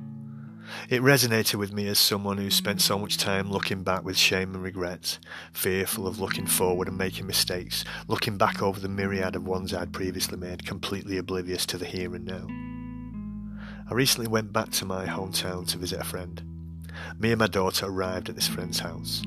It 0.89 1.01
resonated 1.01 1.61
with 1.61 1.73
me 1.73 1.87
as 1.87 2.01
someone 2.01 2.39
who 2.39 2.51
spent 2.51 2.81
so 2.81 2.99
much 2.99 3.19
time 3.19 3.53
looking 3.53 3.85
back 3.85 4.03
with 4.03 4.19
shame 4.19 4.53
and 4.57 4.65
regret, 4.65 5.21
fearful 5.53 6.09
of 6.09 6.19
looking 6.19 6.47
forward 6.47 6.89
and 6.89 6.99
making 6.99 7.29
mistakes, 7.29 7.85
looking 8.09 8.37
back 8.37 8.63
over 8.63 8.81
the 8.81 8.89
myriad 8.89 9.37
of 9.37 9.47
ones 9.47 9.73
I'd 9.73 9.93
previously 9.93 10.37
made, 10.37 10.67
completely 10.67 11.19
oblivious 11.19 11.67
to 11.67 11.79
the 11.79 11.87
here 11.87 12.17
and 12.17 12.25
now. 12.25 12.49
I 13.89 13.95
recently 13.95 14.27
went 14.27 14.53
back 14.53 14.71
to 14.71 14.85
my 14.85 15.07
hometown 15.07 15.69
to 15.69 15.79
visit 15.79 16.01
a 16.01 16.05
friend. 16.05 16.50
Me 17.19 17.31
and 17.31 17.39
my 17.39 17.47
daughter 17.47 17.87
arrived 17.87 18.29
at 18.29 18.35
this 18.35 18.49
friend's 18.49 18.81
house. 18.81 19.23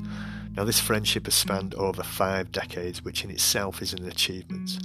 Now, 0.56 0.64
this 0.64 0.80
friendship 0.80 1.26
has 1.26 1.34
spanned 1.34 1.74
over 1.76 2.04
five 2.04 2.52
decades, 2.52 3.04
which 3.04 3.24
in 3.24 3.32
itself 3.32 3.82
is 3.82 3.94
an 3.94 4.08
achievement. 4.08 4.78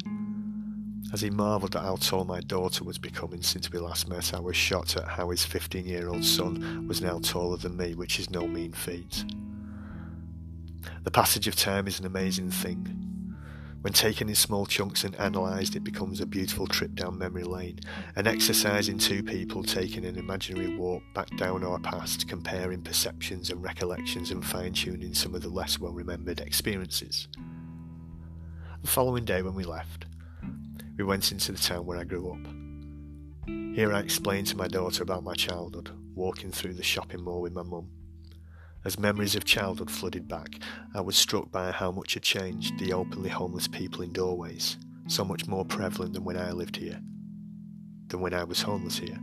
As 1.12 1.20
he 1.22 1.30
marvelled 1.30 1.76
at 1.76 1.82
how 1.82 1.96
tall 1.96 2.24
my 2.24 2.40
daughter 2.40 2.84
was 2.84 2.98
becoming 2.98 3.42
since 3.42 3.72
we 3.72 3.78
last 3.78 4.08
met, 4.08 4.34
I 4.34 4.40
was 4.40 4.56
shocked 4.56 4.96
at 4.96 5.08
how 5.08 5.30
his 5.30 5.44
15 5.44 5.86
year 5.86 6.08
old 6.08 6.24
son 6.24 6.86
was 6.86 7.00
now 7.00 7.18
taller 7.18 7.56
than 7.56 7.76
me, 7.76 7.94
which 7.94 8.18
is 8.18 8.30
no 8.30 8.46
mean 8.46 8.72
feat. 8.72 9.24
The 11.04 11.10
passage 11.10 11.48
of 11.48 11.56
time 11.56 11.86
is 11.86 11.98
an 11.98 12.06
amazing 12.06 12.50
thing. 12.50 13.08
When 13.80 13.92
taken 13.92 14.28
in 14.28 14.34
small 14.34 14.66
chunks 14.66 15.04
and 15.04 15.14
analysed, 15.14 15.76
it 15.76 15.84
becomes 15.84 16.20
a 16.20 16.26
beautiful 16.26 16.66
trip 16.66 16.96
down 16.96 17.16
memory 17.16 17.44
lane, 17.44 17.78
an 18.16 18.26
exercise 18.26 18.88
in 18.88 18.98
two 18.98 19.22
people 19.22 19.62
taking 19.62 20.04
an 20.04 20.16
imaginary 20.16 20.74
walk 20.76 21.04
back 21.14 21.28
down 21.36 21.62
our 21.62 21.78
past, 21.78 22.26
comparing 22.26 22.82
perceptions 22.82 23.50
and 23.50 23.62
recollections 23.62 24.32
and 24.32 24.44
fine 24.44 24.72
tuning 24.72 25.14
some 25.14 25.32
of 25.32 25.42
the 25.42 25.48
less 25.48 25.78
well 25.78 25.92
remembered 25.92 26.40
experiences. 26.40 27.28
The 28.82 28.88
following 28.88 29.24
day, 29.24 29.42
when 29.42 29.54
we 29.54 29.64
left, 29.64 30.06
we 30.96 31.04
went 31.04 31.30
into 31.30 31.52
the 31.52 31.58
town 31.58 31.86
where 31.86 31.98
I 31.98 32.04
grew 32.04 32.32
up. 32.32 33.48
Here 33.76 33.92
I 33.92 34.00
explained 34.00 34.48
to 34.48 34.56
my 34.56 34.66
daughter 34.66 35.04
about 35.04 35.22
my 35.22 35.34
childhood, 35.34 35.90
walking 36.16 36.50
through 36.50 36.74
the 36.74 36.82
shopping 36.82 37.22
mall 37.22 37.42
with 37.42 37.52
my 37.52 37.62
mum. 37.62 37.88
As 38.88 38.98
memories 38.98 39.36
of 39.36 39.44
childhood 39.44 39.90
flooded 39.90 40.26
back, 40.28 40.60
I 40.94 41.02
was 41.02 41.14
struck 41.14 41.52
by 41.52 41.72
how 41.72 41.90
much 41.90 42.14
had 42.14 42.22
changed 42.22 42.78
the 42.78 42.94
openly 42.94 43.28
homeless 43.28 43.68
people 43.68 44.00
in 44.00 44.14
doorways, 44.14 44.78
so 45.08 45.26
much 45.26 45.46
more 45.46 45.66
prevalent 45.66 46.14
than 46.14 46.24
when 46.24 46.38
I 46.38 46.52
lived 46.52 46.76
here. 46.76 46.98
than 48.06 48.22
when 48.22 48.32
I 48.32 48.44
was 48.44 48.62
homeless 48.62 48.96
here. 48.96 49.18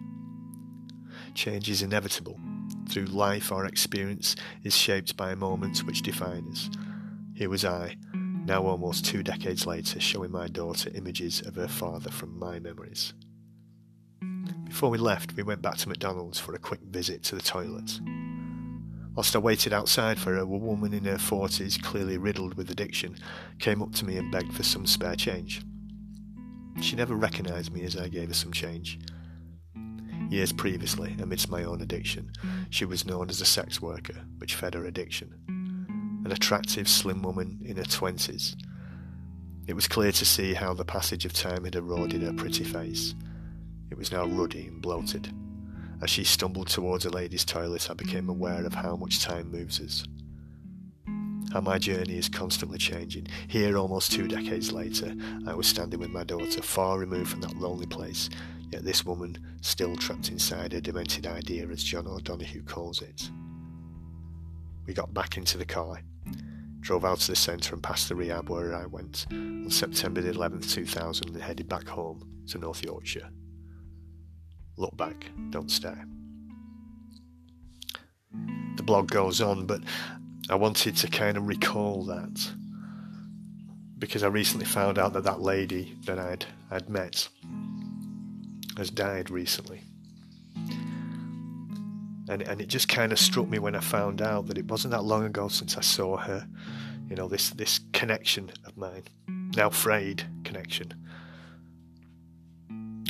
Change 1.34 1.68
is 1.68 1.82
inevitable. 1.82 2.40
Through 2.90 3.06
life, 3.06 3.52
our 3.52 3.66
experience 3.66 4.36
is 4.64 4.78
shaped 4.78 5.18
by 5.18 5.34
moments 5.34 5.84
which 5.84 6.04
define 6.04 6.48
us. 6.52 6.70
Here 7.34 7.50
was 7.50 7.66
I, 7.66 7.96
now 8.14 8.68
almost 8.68 9.04
two 9.04 9.24
decades 9.24 9.66
later, 9.66 10.00
showing 10.00 10.30
my 10.30 10.48
daughter 10.48 10.92
images 10.94 11.42
of 11.42 11.56
her 11.56 11.68
father 11.68 12.12
from 12.12 12.38
my 12.38 12.60
memories. 12.60 13.16
Before 14.66 14.92
we 14.92 15.00
left, 15.00 15.36
we 15.36 15.42
went 15.42 15.64
back 15.64 15.78
to 15.78 15.90
McDonald's 15.90 16.38
for 16.40 16.54
a 16.54 16.60
quick 16.60 16.82
visit 16.82 17.24
to 17.24 17.36
the 17.36 17.42
toilet. 17.42 18.00
Whilst 19.16 19.36
I 19.36 19.40
waited 19.40 19.72
outside 19.72 20.20
for 20.20 20.34
her, 20.34 20.40
a 20.40 20.46
woman 20.46 20.94
in 20.94 21.06
her 21.06 21.18
forties, 21.18 21.78
clearly 21.78 22.18
riddled 22.18 22.56
with 22.56 22.70
addiction, 22.70 23.16
came 23.60 23.82
up 23.82 23.94
to 23.94 24.06
me 24.06 24.18
and 24.18 24.32
begged 24.32 24.54
for 24.54 24.64
some 24.64 24.86
spare 24.86 25.16
change. 25.16 25.62
She 26.82 26.98
never 26.98 27.16
recognised 27.16 27.72
me 27.72 27.84
as 27.84 27.96
I 27.96 28.10
gave 28.10 28.28
her 28.28 28.34
some 28.34 28.52
change. 28.52 29.00
Years 30.30 30.52
previously, 30.52 31.16
amidst 31.22 31.50
my 31.50 31.64
own 31.64 31.82
addiction, 31.82 32.32
she 32.70 32.84
was 32.84 33.06
known 33.06 33.30
as 33.30 33.40
a 33.40 33.46
sex 33.46 33.82
worker, 33.82 34.26
which 34.40 34.56
fed 34.56 34.74
her 34.74 34.86
addiction. 34.86 35.34
An 36.26 36.32
attractive, 36.32 36.90
slim 36.90 37.22
woman 37.22 37.62
in 37.64 37.78
her 37.78 37.84
twenties. 37.84 38.58
It 39.68 39.74
was 39.76 39.88
clear 39.88 40.12
to 40.12 40.26
see 40.26 40.56
how 40.56 40.74
the 40.74 40.84
passage 40.84 41.24
of 41.24 41.32
time 41.32 41.64
had 41.64 41.76
eroded 41.76 42.22
her 42.22 42.34
pretty 42.34 42.66
face. 42.66 43.16
It 43.90 43.98
was 43.98 44.12
now 44.12 44.26
ruddy 44.26 44.68
and 44.68 44.82
bloated. 44.82 45.32
As 46.02 46.10
she 46.10 46.24
stumbled 46.24 46.68
towards 46.68 47.06
a 47.06 47.10
ladies' 47.10 47.46
toilet, 47.46 47.90
I 47.90 47.94
became 47.94 48.30
aware 48.30 48.66
of 48.66 48.74
how 48.74 48.96
much 48.96 49.22
time 49.22 49.52
moves 49.52 49.80
us. 49.80 50.04
How 51.54 51.62
my 51.62 51.78
journey 51.78 52.18
is 52.18 52.28
constantly 52.28 52.78
changing. 52.78 53.28
Here, 53.48 53.78
almost 53.78 54.12
two 54.12 54.28
decades 54.28 54.74
later, 54.74 55.16
I 55.48 55.54
was 55.54 55.68
standing 55.68 56.00
with 56.00 56.10
my 56.10 56.26
daughter, 56.26 56.62
far 56.62 57.00
removed 57.00 57.30
from 57.30 57.42
that 57.42 57.56
lonely 57.56 57.86
place, 57.86 58.30
yet 58.72 58.84
this 58.84 59.06
woman 59.06 59.38
still 59.62 59.96
trapped 59.96 60.30
inside 60.30 60.74
her 60.74 60.82
demented 60.82 61.28
idea, 61.28 61.68
as 61.70 61.84
John 61.84 62.08
O'Donohue 62.08 62.64
calls 62.64 63.02
it. 63.02 63.30
We 64.86 64.94
got 64.94 65.14
back 65.14 65.38
into 65.38 65.58
the 65.58 65.66
car, 65.66 66.02
drove 66.82 67.06
out 67.06 67.20
to 67.22 67.32
the 67.32 67.36
centre 67.36 67.74
and 67.74 67.82
past 67.82 68.10
the 68.10 68.16
rehab 68.16 68.50
where 68.50 68.76
I 68.76 68.86
went 68.86 69.26
on 69.32 69.70
September 69.70 70.22
11th, 70.22 70.72
2000, 70.72 71.30
and 71.30 71.42
headed 71.42 71.70
back 71.70 71.88
home 71.88 72.28
to 72.48 72.58
North 72.58 72.84
Yorkshire. 72.84 73.30
Look 74.78 74.96
back, 74.98 75.30
don't 75.50 75.72
stare. 75.72 76.06
The 78.76 78.84
blog 78.84 79.10
goes 79.10 79.42
on, 79.42 79.66
but 79.66 79.82
I 80.50 80.56
wanted 80.56 80.98
to 80.98 81.08
kind 81.08 81.38
of 81.38 81.48
recall 81.48 82.04
that 82.06 82.52
because 83.98 84.24
I 84.24 84.28
recently 84.28 84.66
found 84.66 85.00
out 85.00 85.14
that 85.14 85.24
that 85.24 85.42
lady 85.42 85.96
that 86.06 86.20
I'd 86.20 86.46
I'd 86.70 86.90
met 86.90 87.30
has 88.78 88.90
died 88.90 89.30
recently. 89.30 89.82
And, 92.28 92.42
and 92.42 92.60
it 92.60 92.68
just 92.68 92.88
kind 92.88 93.12
of 93.12 93.20
struck 93.20 93.48
me 93.48 93.60
when 93.60 93.76
I 93.76 93.80
found 93.80 94.22
out 94.22 94.48
that 94.48 94.58
it 94.58 94.68
wasn't 94.68 94.92
that 94.92 95.04
long 95.04 95.24
ago 95.26 95.48
since 95.48 95.78
I 95.78 95.82
saw 95.82 96.18
her. 96.18 96.48
You 97.08 97.16
know, 97.16 97.28
this, 97.28 97.52
this 97.52 97.82
connection 97.94 98.52
of 98.66 98.76
mine, 98.78 99.04
now 99.56 99.70
frayed 99.70 100.24
connection. 100.44 100.94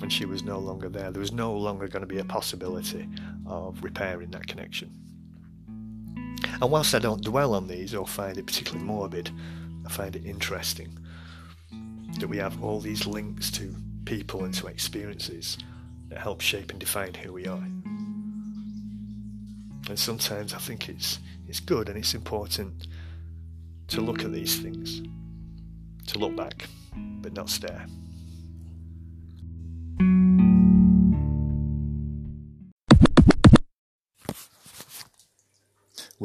And 0.01 0.11
she 0.11 0.25
was 0.25 0.43
no 0.43 0.59
longer 0.59 0.89
there. 0.89 1.11
There 1.11 1.21
was 1.21 1.31
no 1.31 1.53
longer 1.53 1.87
going 1.87 2.01
to 2.01 2.07
be 2.07 2.19
a 2.19 2.25
possibility 2.25 3.07
of 3.45 3.83
repairing 3.83 4.31
that 4.31 4.47
connection. 4.47 4.91
And 6.61 6.71
whilst 6.71 6.93
I 6.93 6.99
don't 6.99 7.23
dwell 7.23 7.53
on 7.55 7.67
these 7.67 7.95
or 7.95 8.05
find 8.05 8.37
it 8.37 8.45
particularly 8.45 8.85
morbid, 8.85 9.31
I 9.85 9.89
find 9.89 10.15
it 10.15 10.25
interesting 10.25 10.97
that 12.19 12.27
we 12.27 12.37
have 12.37 12.63
all 12.63 12.79
these 12.79 13.05
links 13.05 13.51
to 13.51 13.75
people 14.05 14.43
and 14.45 14.53
to 14.55 14.67
experiences 14.67 15.57
that 16.09 16.19
help 16.19 16.41
shape 16.41 16.71
and 16.71 16.79
define 16.79 17.13
who 17.13 17.33
we 17.33 17.47
are. 17.47 17.63
And 19.87 19.99
sometimes 19.99 20.53
I 20.53 20.57
think 20.57 20.89
it's 20.89 21.19
it's 21.47 21.59
good 21.59 21.89
and 21.89 21.97
it's 21.97 22.13
important 22.15 22.87
to 23.87 24.01
look 24.01 24.23
at 24.23 24.31
these 24.31 24.59
things, 24.59 25.01
to 26.07 26.17
look 26.17 26.35
back, 26.35 26.67
but 26.95 27.33
not 27.33 27.49
stare. 27.49 27.85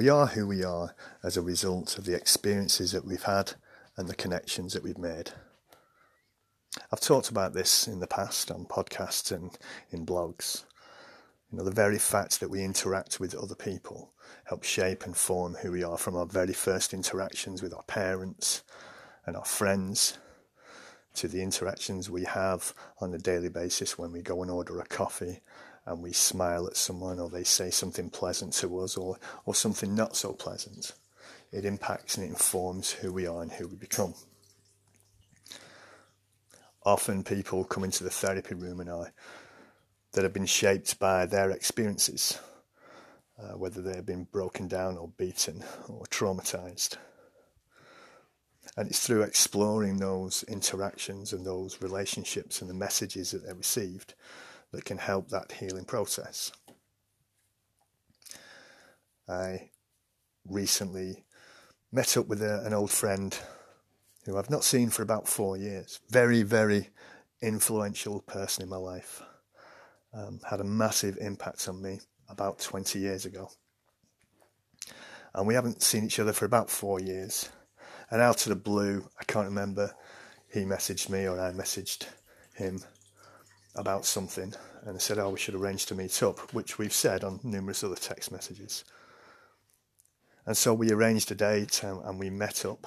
We 0.01 0.09
are 0.09 0.29
who 0.29 0.47
we 0.47 0.65
are 0.65 0.95
as 1.23 1.37
a 1.37 1.43
result 1.43 1.99
of 1.99 2.07
the 2.07 2.15
experiences 2.15 2.93
that 2.93 3.05
we've 3.05 3.25
had 3.25 3.53
and 3.99 4.09
the 4.09 4.15
connections 4.15 4.73
that 4.73 4.83
we've 4.83 4.97
made. 4.97 5.33
I've 6.91 7.03
talked 7.03 7.29
about 7.29 7.53
this 7.53 7.87
in 7.87 8.01
the 8.01 8.07
past 8.07 8.51
on 8.51 8.65
podcasts 8.65 9.31
and 9.31 9.59
in 9.91 10.07
blogs. 10.07 10.65
You 11.53 11.59
know, 11.59 11.65
the 11.65 11.71
very 11.71 11.99
fact 11.99 12.41
that 12.41 12.49
we 12.49 12.65
interact 12.65 13.21
with 13.21 13.35
other 13.35 13.55
people 13.55 14.15
helps 14.45 14.67
shape 14.67 15.05
and 15.05 15.15
form 15.15 15.57
who 15.57 15.71
we 15.71 15.85
are 15.85 15.99
from 15.99 16.17
our 16.17 16.25
very 16.25 16.55
first 16.55 16.95
interactions 16.95 17.63
with 17.63 17.75
our 17.75 17.83
parents 17.83 18.63
and 19.27 19.37
our 19.37 19.45
friends 19.45 20.17
to 21.13 21.29
the 21.29 21.43
interactions 21.43 22.09
we 22.09 22.25
have 22.25 22.73
on 23.03 23.13
a 23.13 23.19
daily 23.19 23.51
basis 23.51 23.99
when 23.99 24.13
we 24.13 24.23
go 24.23 24.41
and 24.41 24.51
order 24.51 24.81
a 24.81 24.87
coffee 24.87 25.41
and 25.87 26.03
we 26.03 26.12
smile 26.12 26.66
at 26.66 26.77
someone 26.77 27.19
or 27.19 27.29
they 27.29 27.45
say 27.45 27.71
something 27.71 28.11
pleasant 28.11 28.53
to 28.55 28.79
us 28.81 28.97
or, 28.97 29.16
or 29.45 29.55
something 29.55 29.95
not 29.95 30.16
so 30.16 30.33
pleasant. 30.33 30.93
It 31.53 31.64
impacts 31.64 32.16
and 32.16 32.27
it 32.27 32.31
informs 32.31 32.93
who 32.93 33.12
we 33.12 33.27
are 33.27 33.43
and 33.43 33.53
who 33.53 33.69
we 33.69 33.77
become 33.77 34.14
often 36.85 37.23
people 37.23 37.64
come 37.64 37.85
into 37.85 38.05
the 38.05 38.11
therapy 38.11 38.55
room 38.55 38.81
and 38.81 38.90
I 38.90 39.11
that 40.12 40.25
have 40.25 40.33
been 40.33 40.47
shaped 40.47 40.99
by 40.99 41.27
their 41.27 41.51
experiences, 41.51 42.38
uh, 43.38 43.57
whether 43.57 43.81
they 43.81 43.95
have 43.95 44.07
been 44.07 44.25
broken 44.25 44.66
down 44.66 44.97
or 44.97 45.09
beaten 45.09 45.62
or 45.88 46.05
traumatized. 46.07 46.97
And 48.77 48.88
it's 48.88 49.07
through 49.07 49.23
exploring 49.23 49.99
those 49.99 50.43
interactions 50.45 51.33
and 51.33 51.45
those 51.45 51.83
relationships 51.83 52.61
and 52.61 52.71
the 52.71 52.75
messages 52.75 53.31
that 53.33 53.47
they 53.47 53.53
received 53.53 54.14
that 54.72 54.85
can 54.85 54.98
help 54.98 55.28
that 55.28 55.52
healing 55.52 55.85
process. 55.85 56.52
I 59.28 59.70
recently 60.46 61.24
met 61.92 62.16
up 62.16 62.26
with 62.26 62.42
a, 62.42 62.64
an 62.64 62.72
old 62.72 62.90
friend 62.90 63.37
who 64.24 64.37
I've 64.37 64.50
not 64.50 64.64
seen 64.64 64.90
for 64.90 65.02
about 65.02 65.28
four 65.28 65.56
years. 65.56 66.00
Very, 66.11 66.42
very 66.42 66.90
influential 67.42 68.20
person 68.20 68.62
in 68.62 68.68
my 68.68 68.76
life. 68.76 69.22
Um, 70.12 70.40
had 70.48 70.61
a 70.61 70.64
massive 70.64 71.16
impact 71.20 71.68
on 71.68 71.80
me 71.80 72.00
about 72.28 72.59
20 72.59 72.98
years 72.98 73.24
ago. 73.24 73.50
And 75.35 75.46
we 75.46 75.54
haven't 75.54 75.83
seen 75.83 76.04
each 76.04 76.18
other 76.18 76.33
for 76.33 76.44
about 76.44 76.70
four 76.70 77.00
years. 77.00 77.48
And 78.11 78.20
out 78.20 78.42
of 78.42 78.50
the 78.50 78.56
blue, 78.56 79.09
I 79.20 79.24
can't 79.24 79.46
remember, 79.46 79.94
he 80.52 80.61
messaged 80.61 81.09
me 81.09 81.26
or 81.26 81.40
I 81.40 81.52
messaged 81.52 82.06
him 82.54 82.80
about 83.74 84.04
something 84.04 84.54
and 84.85 85.00
said, 85.00 85.18
Oh, 85.18 85.30
we 85.30 85.38
should 85.38 85.54
arrange 85.54 85.87
to 85.87 85.94
meet 85.94 86.22
up, 86.22 86.52
which 86.52 86.78
we've 86.78 86.92
said 86.92 87.24
on 87.24 87.40
numerous 87.42 87.85
other 87.85 87.96
text 87.96 88.33
messages. 88.33 88.85
And 90.46 90.56
so 90.56 90.74
we 90.74 90.90
arranged 90.90 91.30
a 91.30 91.35
date 91.35 91.83
and, 91.83 92.02
and 92.04 92.18
we 92.18 92.30
met 92.30 92.64
up 92.64 92.87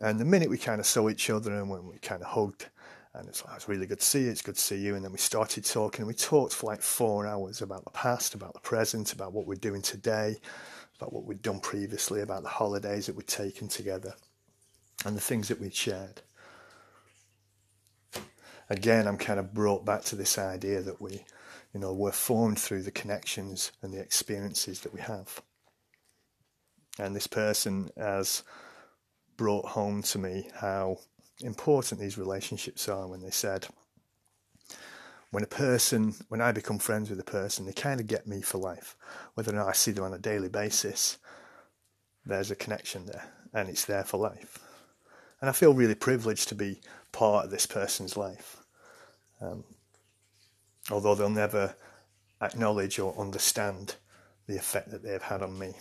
and 0.00 0.18
the 0.18 0.24
minute 0.24 0.50
we 0.50 0.58
kind 0.58 0.80
of 0.80 0.86
saw 0.86 1.08
each 1.08 1.30
other 1.30 1.54
and 1.54 1.70
when 1.70 1.86
we 1.86 1.98
kind 1.98 2.22
of 2.22 2.28
hugged, 2.28 2.68
and 3.14 3.28
it's 3.28 3.44
like, 3.44 3.56
it's 3.56 3.68
really 3.68 3.86
good 3.86 4.00
to 4.00 4.04
see 4.04 4.24
you, 4.24 4.30
it's 4.30 4.42
good 4.42 4.56
to 4.56 4.60
see 4.60 4.76
you. 4.76 4.96
And 4.96 5.04
then 5.04 5.12
we 5.12 5.18
started 5.18 5.64
talking, 5.64 6.00
and 6.00 6.08
we 6.08 6.14
talked 6.14 6.52
for 6.52 6.66
like 6.66 6.82
four 6.82 7.26
hours 7.26 7.62
about 7.62 7.84
the 7.84 7.90
past, 7.90 8.34
about 8.34 8.54
the 8.54 8.60
present, 8.60 9.12
about 9.12 9.32
what 9.32 9.46
we're 9.46 9.54
doing 9.54 9.82
today, 9.82 10.36
about 10.98 11.12
what 11.12 11.24
we'd 11.24 11.42
done 11.42 11.60
previously, 11.60 12.22
about 12.22 12.42
the 12.42 12.48
holidays 12.48 13.06
that 13.06 13.14
we'd 13.14 13.28
taken 13.28 13.68
together, 13.68 14.14
and 15.04 15.16
the 15.16 15.20
things 15.20 15.48
that 15.48 15.60
we'd 15.60 15.74
shared. 15.74 16.22
Again, 18.70 19.06
I'm 19.06 19.18
kind 19.18 19.38
of 19.38 19.52
brought 19.52 19.84
back 19.84 20.02
to 20.04 20.16
this 20.16 20.38
idea 20.38 20.80
that 20.82 21.00
we, 21.00 21.24
you 21.72 21.80
know, 21.80 21.92
we're 21.92 22.12
formed 22.12 22.58
through 22.58 22.82
the 22.82 22.90
connections 22.90 23.72
and 23.82 23.92
the 23.92 24.00
experiences 24.00 24.80
that 24.80 24.92
we 24.92 25.00
have. 25.00 25.42
And 26.98 27.14
this 27.14 27.26
person, 27.26 27.90
has 27.96 28.42
brought 29.36 29.66
home 29.66 30.02
to 30.02 30.18
me 30.18 30.48
how 30.54 30.98
important 31.40 32.00
these 32.00 32.16
relationships 32.16 32.88
are 32.88 33.06
when 33.06 33.20
they 33.20 33.30
said, 33.30 33.66
when 35.30 35.42
a 35.42 35.48
person, 35.48 36.14
when 36.28 36.40
I 36.40 36.52
become 36.52 36.78
friends 36.78 37.10
with 37.10 37.18
a 37.18 37.24
person, 37.24 37.66
they 37.66 37.72
kind 37.72 38.00
of 38.00 38.06
get 38.06 38.28
me 38.28 38.40
for 38.40 38.58
life. 38.58 38.96
Whether 39.34 39.52
or 39.52 39.56
not 39.56 39.68
I 39.68 39.72
see 39.72 39.90
them 39.90 40.04
on 40.04 40.14
a 40.14 40.18
daily 40.18 40.48
basis, 40.48 41.18
there's 42.24 42.52
a 42.52 42.56
connection 42.56 43.06
there 43.06 43.24
and 43.52 43.68
it's 43.68 43.84
there 43.84 44.04
for 44.04 44.18
life. 44.18 44.60
And 45.40 45.50
I 45.50 45.52
feel 45.52 45.74
really 45.74 45.96
privileged 45.96 46.48
to 46.50 46.54
be 46.54 46.80
part 47.14 47.44
of 47.44 47.50
this 47.50 47.64
person's 47.64 48.16
life. 48.16 48.58
Um, 49.40 49.64
although 50.90 51.14
they'll 51.14 51.30
never 51.30 51.76
acknowledge 52.42 52.98
or 52.98 53.18
understand 53.18 53.94
the 54.46 54.56
effect 54.56 54.90
that 54.90 55.02
they've 55.02 55.22
had 55.22 55.40
on 55.40 55.58
me. 55.58 55.72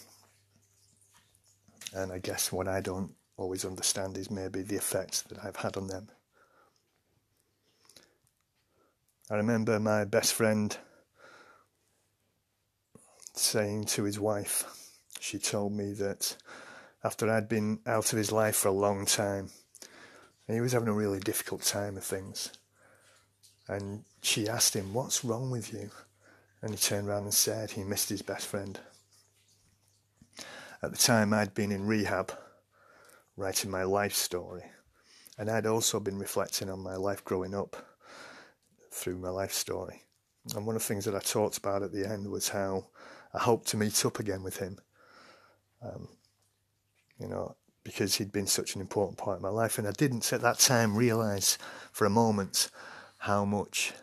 And 1.93 2.11
I 2.11 2.19
guess 2.19 2.51
what 2.51 2.67
I 2.67 2.79
don't 2.79 3.11
always 3.35 3.65
understand 3.65 4.17
is 4.17 4.31
maybe 4.31 4.61
the 4.61 4.75
effects 4.75 5.23
that 5.23 5.43
I've 5.43 5.57
had 5.57 5.75
on 5.75 5.87
them. 5.87 6.07
I 9.29 9.35
remember 9.35 9.79
my 9.79 10.05
best 10.05 10.33
friend 10.33 10.75
saying 13.35 13.85
to 13.85 14.03
his 14.03 14.19
wife, 14.19 14.65
she 15.19 15.39
told 15.39 15.73
me 15.73 15.93
that 15.93 16.37
after 17.03 17.29
I'd 17.29 17.49
been 17.49 17.79
out 17.87 18.13
of 18.13 18.17
his 18.17 18.31
life 18.31 18.55
for 18.55 18.67
a 18.67 18.71
long 18.71 19.05
time, 19.05 19.49
he 20.47 20.61
was 20.61 20.73
having 20.73 20.89
a 20.89 20.93
really 20.93 21.19
difficult 21.19 21.61
time 21.61 21.97
of 21.97 22.03
things. 22.03 22.51
And 23.67 24.03
she 24.21 24.47
asked 24.47 24.75
him, 24.75 24.93
What's 24.93 25.23
wrong 25.23 25.49
with 25.49 25.73
you? 25.73 25.89
And 26.61 26.71
he 26.71 26.77
turned 26.77 27.07
around 27.07 27.23
and 27.23 27.33
said 27.33 27.71
he 27.71 27.83
missed 27.83 28.09
his 28.09 28.21
best 28.21 28.47
friend. 28.47 28.79
At 30.81 30.91
the 30.91 30.97
time, 30.97 31.33
I'd 31.33 31.53
been 31.53 31.71
in 31.71 31.87
rehab, 31.87 32.33
writing 33.37 33.71
my 33.71 33.83
life 33.83 34.13
story, 34.13 34.63
and 35.37 35.49
I'd 35.49 35.65
also 35.65 35.99
been 35.99 36.19
reflecting 36.19 36.69
on 36.69 36.79
my 36.81 36.95
life 36.95 37.23
growing 37.23 37.55
up 37.55 37.77
through 38.91 39.17
my 39.17 39.29
life 39.29 39.53
story. 39.53 40.03
And 40.53 40.65
one 40.65 40.75
of 40.75 40.81
the 40.81 40.87
things 40.87 41.05
that 41.05 41.15
I 41.15 41.19
talked 41.19 41.57
about 41.57 41.83
at 41.83 41.93
the 41.93 42.07
end 42.07 42.29
was 42.29 42.49
how 42.49 42.87
I 43.33 43.39
hoped 43.39 43.67
to 43.69 43.77
meet 43.77 44.05
up 44.05 44.19
again 44.19 44.43
with 44.43 44.57
him. 44.57 44.77
Um, 45.81 46.09
you 47.17 47.29
know, 47.29 47.55
because 47.83 48.15
he'd 48.15 48.31
been 48.31 48.47
such 48.47 48.75
an 48.75 48.81
important 48.81 49.17
part 49.17 49.37
of 49.37 49.43
my 49.43 49.49
life. 49.49 49.77
And 49.77 49.87
I 49.87 49.91
didn't 49.91 50.31
at 50.31 50.41
that 50.41 50.59
time 50.59 50.95
realize 50.95 51.57
for 51.91 52.05
a 52.05 52.09
moment 52.09 52.69
how 53.17 53.45
much 53.45 53.93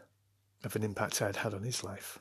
of 0.64 0.76
an 0.76 0.82
impact 0.82 1.22
I'd 1.22 1.36
had 1.36 1.54
on 1.54 1.62
his 1.62 1.82
life. 1.82 2.18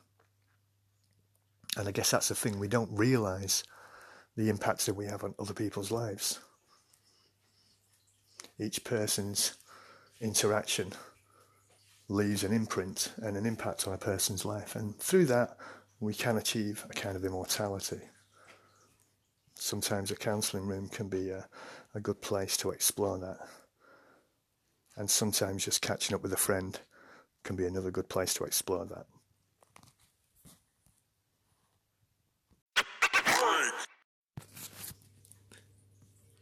And 1.78 1.88
I 1.88 1.92
guess 1.92 2.12
that's 2.12 2.30
the 2.30 2.36
thing, 2.36 2.60
we 2.60 2.68
don't 2.68 2.92
realize 2.92 3.64
the 4.36 4.50
impacts 4.50 4.86
that 4.86 4.96
we 4.96 5.06
have 5.06 5.24
on 5.24 5.36
other 5.38 5.54
people's 5.54 5.92
lives. 5.92 6.40
Each 8.58 8.84
person's 8.84 9.56
interaction 10.22 10.94
leaves 12.08 12.44
an 12.44 12.54
imprint 12.54 13.12
and 13.18 13.38
an 13.38 13.46
impact 13.46 13.88
on 13.88 13.94
a 13.94 13.98
person's 13.98 14.46
life, 14.46 14.76
and 14.76 14.98
through 15.00 15.26
that, 15.26 15.58
we 16.00 16.14
can 16.14 16.38
achieve 16.38 16.86
a 16.90 16.94
kind 16.94 17.16
of 17.16 17.24
immortality 17.24 18.02
sometimes 19.62 20.12
a 20.12 20.16
counselling 20.16 20.66
room 20.66 20.90
can 20.90 21.08
be 21.08 21.30
a, 21.30 21.48
a 21.94 22.00
good 22.00 22.22
place 22.22 22.58
to 22.58 22.72
explore 22.72 23.18
that. 23.20 23.40
And 24.96 25.10
sometimes 25.10 25.66
just 25.66 25.82
catching 25.82 26.16
up 26.16 26.22
with 26.22 26.34
a 26.34 26.38
friend 26.38 26.80
can 27.44 27.56
be 27.56 27.66
another 27.66 27.92
good 27.92 28.10
place 28.10 28.34
to 28.36 28.44
explore 28.44 28.86
that. 28.86 29.06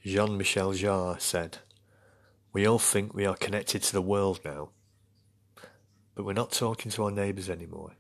Jean 0.04 0.38
Michel 0.38 0.72
Jarre 0.72 1.20
said, 1.20 1.58
We 2.54 2.66
all 2.66 2.80
think 2.80 3.14
we 3.14 3.26
are 3.26 3.36
connected 3.36 3.84
to 3.84 3.92
the 3.92 4.02
world 4.02 4.40
now, 4.46 4.70
but 6.16 6.24
we're 6.24 6.32
not 6.32 6.52
talking 6.52 6.92
to 6.92 7.04
our 7.04 7.12
neighbours 7.12 7.50
anymore. 7.50 7.92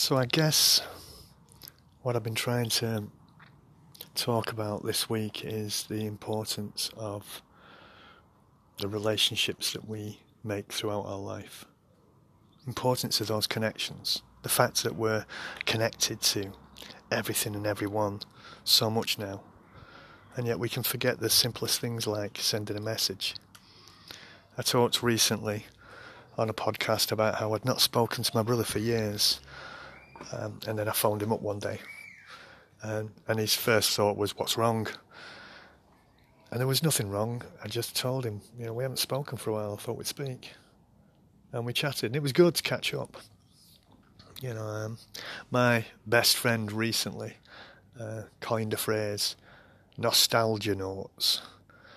So 0.00 0.16
I 0.16 0.26
guess 0.26 0.80
what 2.02 2.14
I've 2.14 2.22
been 2.22 2.36
trying 2.36 2.68
to 2.68 3.08
talk 4.14 4.52
about 4.52 4.86
this 4.86 5.10
week 5.10 5.44
is 5.44 5.86
the 5.88 6.06
importance 6.06 6.88
of 6.96 7.42
the 8.78 8.86
relationships 8.86 9.72
that 9.72 9.88
we 9.88 10.20
make 10.44 10.72
throughout 10.72 11.04
our 11.04 11.18
life. 11.18 11.64
Importance 12.64 13.20
of 13.20 13.26
those 13.26 13.48
connections. 13.48 14.22
The 14.42 14.48
fact 14.48 14.84
that 14.84 14.94
we're 14.94 15.26
connected 15.66 16.20
to 16.20 16.52
everything 17.10 17.56
and 17.56 17.66
everyone 17.66 18.20
so 18.62 18.88
much 18.88 19.18
now. 19.18 19.42
And 20.36 20.46
yet 20.46 20.60
we 20.60 20.68
can 20.68 20.84
forget 20.84 21.18
the 21.18 21.28
simplest 21.28 21.80
things 21.80 22.06
like 22.06 22.38
sending 22.40 22.76
a 22.76 22.80
message. 22.80 23.34
I 24.56 24.62
talked 24.62 25.02
recently 25.02 25.66
on 26.38 26.48
a 26.48 26.54
podcast 26.54 27.10
about 27.10 27.40
how 27.40 27.52
I'd 27.52 27.64
not 27.64 27.80
spoken 27.80 28.22
to 28.22 28.30
my 28.32 28.44
brother 28.44 28.62
for 28.62 28.78
years 28.78 29.40
um, 30.32 30.60
and 30.66 30.78
then 30.78 30.88
I 30.88 30.92
phoned 30.92 31.22
him 31.22 31.32
up 31.32 31.40
one 31.40 31.58
day, 31.58 31.78
and, 32.82 33.10
and 33.26 33.38
his 33.38 33.54
first 33.54 33.94
thought 33.94 34.16
was, 34.16 34.36
What's 34.36 34.56
wrong? 34.56 34.86
And 36.50 36.60
there 36.60 36.66
was 36.66 36.82
nothing 36.82 37.10
wrong. 37.10 37.42
I 37.62 37.68
just 37.68 37.94
told 37.96 38.24
him, 38.24 38.40
You 38.58 38.66
know, 38.66 38.72
we 38.72 38.84
haven't 38.84 38.98
spoken 38.98 39.36
for 39.38 39.50
a 39.50 39.52
while. 39.54 39.74
I 39.74 39.76
thought 39.76 39.96
we'd 39.96 40.06
speak. 40.06 40.52
And 41.52 41.64
we 41.64 41.72
chatted, 41.72 42.04
and 42.04 42.16
it 42.16 42.22
was 42.22 42.32
good 42.32 42.54
to 42.56 42.62
catch 42.62 42.92
up. 42.92 43.16
You 44.40 44.54
know, 44.54 44.62
um, 44.62 44.98
my 45.50 45.86
best 46.06 46.36
friend 46.36 46.70
recently 46.70 47.34
uh, 47.98 48.22
coined 48.40 48.72
a 48.72 48.76
phrase 48.76 49.36
nostalgia 49.96 50.74
notes. 50.74 51.40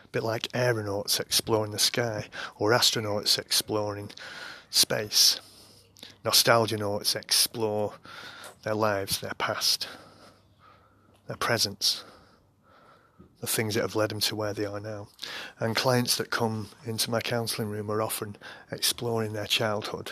A 0.06 0.08
bit 0.08 0.24
like 0.24 0.48
aeronauts 0.54 1.20
exploring 1.20 1.72
the 1.72 1.80
sky 1.80 2.26
or 2.58 2.72
astronauts 2.72 3.38
exploring 3.38 4.10
space 4.70 5.40
nostalgia 6.24 6.78
notes 6.78 7.16
explore 7.16 7.94
their 8.64 8.76
lives, 8.76 9.20
their 9.20 9.34
past, 9.38 9.88
their 11.28 11.38
presence, 11.38 12.04
the 13.40 13.48
things 13.48 13.74
that 13.74 13.82
have 13.82 13.96
led 13.96 14.12
them 14.12 14.20
to 14.20 14.36
where 14.36 14.54
they 14.54 14.66
are 14.66 14.80
now. 14.80 15.08
And 15.60 15.76
clients 15.76 16.16
that 16.18 16.30
come 16.30 16.70
into 16.86 17.10
my 17.10 17.22
counselling 17.22 17.70
room 17.70 17.90
are 17.90 18.02
often 18.02 18.36
exploring 18.72 19.34
their 19.34 19.48
childhood 19.48 20.12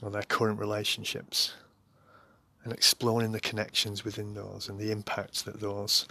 or 0.00 0.10
their 0.10 0.22
current 0.22 0.60
relationships 0.60 1.54
and 2.62 2.72
exploring 2.72 3.32
the 3.32 3.40
connections 3.40 4.04
within 4.04 4.34
those 4.34 4.68
and 4.68 4.78
the 4.78 4.90
impacts 4.90 5.42
that 5.42 5.60
those 5.60 6.06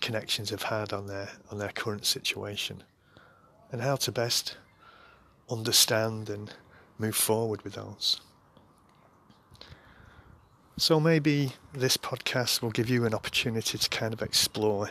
connections 0.00 0.50
have 0.50 0.62
had 0.62 0.92
on 0.92 1.06
their 1.06 1.28
on 1.50 1.58
their 1.58 1.70
current 1.70 2.04
situation 2.04 2.82
and 3.72 3.80
how 3.80 3.96
to 3.96 4.12
best 4.12 4.56
understand 5.50 6.28
and 6.30 6.52
move 6.98 7.16
forward 7.16 7.62
with 7.62 7.74
those. 7.74 8.20
So 10.76 11.00
maybe 11.00 11.54
this 11.72 11.96
podcast 11.96 12.62
will 12.62 12.70
give 12.70 12.88
you 12.88 13.04
an 13.04 13.12
opportunity 13.12 13.78
to 13.78 13.88
kind 13.90 14.12
of 14.14 14.22
explore 14.22 14.90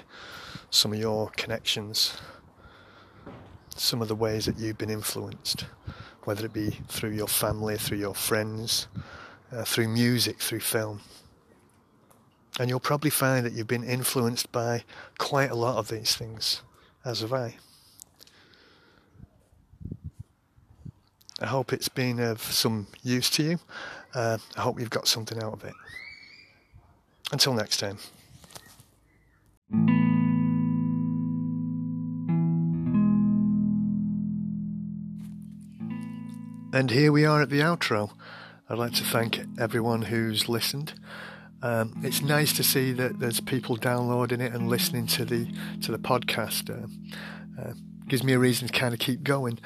some 0.70 0.92
of 0.92 1.00
your 1.00 1.30
connections, 1.38 2.18
some 3.74 4.02
of 4.02 4.10
the 4.10 4.16
ways 4.16 4.46
that 4.48 4.58
you've 4.58 4.78
been 4.78 4.90
influenced, 4.90 5.66
whether 6.26 6.46
it 6.46 6.52
be 6.52 6.72
through 6.90 7.12
your 7.12 7.30
family, 7.30 7.78
through 7.78 8.00
your 8.00 8.16
friends, 8.16 8.88
uh, 9.54 9.64
through 9.64 9.88
music, 9.88 10.40
through 10.40 10.60
film. 10.60 11.00
And 12.60 12.70
you'll 12.70 12.82
probably 12.82 13.10
find 13.12 13.46
that 13.46 13.54
you've 13.54 13.68
been 13.68 13.86
influenced 13.86 14.52
by 14.52 14.84
quite 15.18 15.52
a 15.52 15.56
lot 15.56 15.78
of 15.78 15.88
these 15.88 16.16
things, 16.16 16.64
as 17.06 17.22
have 17.22 17.32
I. 17.32 17.56
I 21.40 21.46
hope 21.46 21.72
it's 21.72 21.90
been 21.90 22.20
of 22.20 22.42
some 22.42 22.88
use 23.04 23.30
to 23.32 23.44
you. 23.44 23.60
Uh, 24.14 24.40
I 24.56 24.62
hope 24.62 24.80
you've 24.80 24.90
got 24.90 25.08
something 25.08 25.42
out 25.42 25.54
of 25.54 25.64
it. 25.64 25.74
Until 27.32 27.54
next 27.54 27.78
time. 27.78 28.00
And 36.74 36.92
here 36.92 37.12
we 37.12 37.26
are 37.26 37.42
at 37.42 37.50
the 37.50 37.60
outro. 37.60 38.12
I'd 38.70 38.78
like 38.78 38.94
to 38.94 39.04
thank 39.04 39.40
everyone 39.60 40.04
who's 40.04 40.50
listened. 40.50 40.94
Um, 41.62 42.00
it's 42.04 42.22
nice 42.22 42.54
to 42.54 42.64
see 42.64 42.92
that 42.94 43.20
there's 43.20 43.40
people 43.40 43.76
downloading 43.76 44.42
it 44.42 44.54
and 44.54 44.68
listening 44.68 45.08
to 45.08 45.26
the 45.26 45.48
to 45.82 45.92
the 45.92 45.98
podcast. 46.00 46.70
Uh, 46.70 46.88
uh, 47.62 47.74
gives 48.08 48.24
me 48.24 48.34
a 48.34 48.40
reason 48.40 48.68
to 48.68 48.74
kind 48.74 48.94
of 48.94 49.00
keep 49.00 49.24
going. 49.24 49.60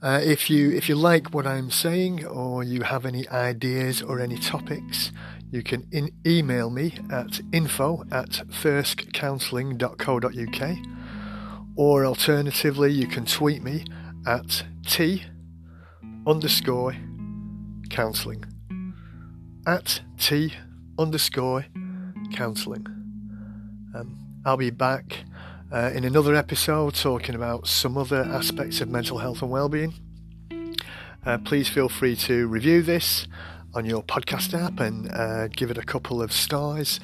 Uh, 0.00 0.20
if 0.22 0.48
you 0.48 0.70
if 0.70 0.88
you 0.88 0.94
like 0.94 1.34
what 1.34 1.44
I'm 1.44 1.72
saying 1.72 2.24
or 2.24 2.62
you 2.62 2.82
have 2.82 3.04
any 3.04 3.28
ideas 3.28 4.00
or 4.00 4.20
any 4.20 4.38
topics, 4.38 5.10
you 5.50 5.64
can 5.64 5.88
in- 5.90 6.12
email 6.24 6.70
me 6.70 6.94
at 7.10 7.40
info 7.52 8.04
at 8.12 8.30
thirskcounselling.co.uk 8.30 10.78
or 11.74 12.06
alternatively 12.06 12.92
you 12.92 13.08
can 13.08 13.26
tweet 13.26 13.64
me 13.64 13.84
at 14.24 14.62
t 14.86 15.24
underscore 16.26 16.94
counselling 17.90 18.44
at 19.66 20.00
t 20.16 20.54
underscore 20.96 21.66
counselling. 22.32 22.86
Um, 23.96 24.16
I'll 24.44 24.56
be 24.56 24.70
back 24.70 25.24
uh, 25.72 25.90
in 25.94 26.04
another 26.04 26.34
episode 26.34 26.94
talking 26.94 27.34
about 27.34 27.66
some 27.66 27.96
other 27.96 28.22
aspects 28.22 28.80
of 28.80 28.88
mental 28.88 29.18
health 29.18 29.42
and 29.42 29.50
well-being. 29.50 29.94
Uh, 31.26 31.38
please 31.38 31.68
feel 31.68 31.88
free 31.88 32.16
to 32.16 32.46
review 32.46 32.82
this 32.82 33.26
on 33.74 33.84
your 33.84 34.02
podcast 34.02 34.54
app 34.54 34.80
and 34.80 35.10
uh, 35.12 35.48
give 35.48 35.70
it 35.70 35.76
a 35.76 35.82
couple 35.82 36.22
of 36.22 36.32
stars. 36.32 37.00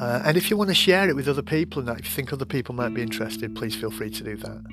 Uh, 0.00 0.22
and 0.24 0.36
if 0.36 0.50
you 0.50 0.56
want 0.56 0.68
to 0.68 0.74
share 0.74 1.08
it 1.08 1.14
with 1.14 1.28
other 1.28 1.42
people 1.42 1.80
and 1.88 2.00
if 2.00 2.04
you 2.06 2.10
think 2.10 2.32
other 2.32 2.44
people 2.44 2.74
might 2.74 2.92
be 2.92 3.02
interested, 3.02 3.54
please 3.54 3.76
feel 3.76 3.90
free 3.90 4.10
to 4.10 4.24
do 4.24 4.36
that. 4.36 4.64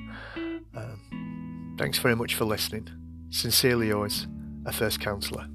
Um, 0.74 1.76
thanks 1.78 1.98
very 1.98 2.16
much 2.16 2.34
for 2.34 2.44
listening. 2.44 2.88
Sincerely 3.30 3.88
yours, 3.88 4.26
a 4.66 4.72
Thirsk 4.72 5.00
Counsellor. 5.00 5.46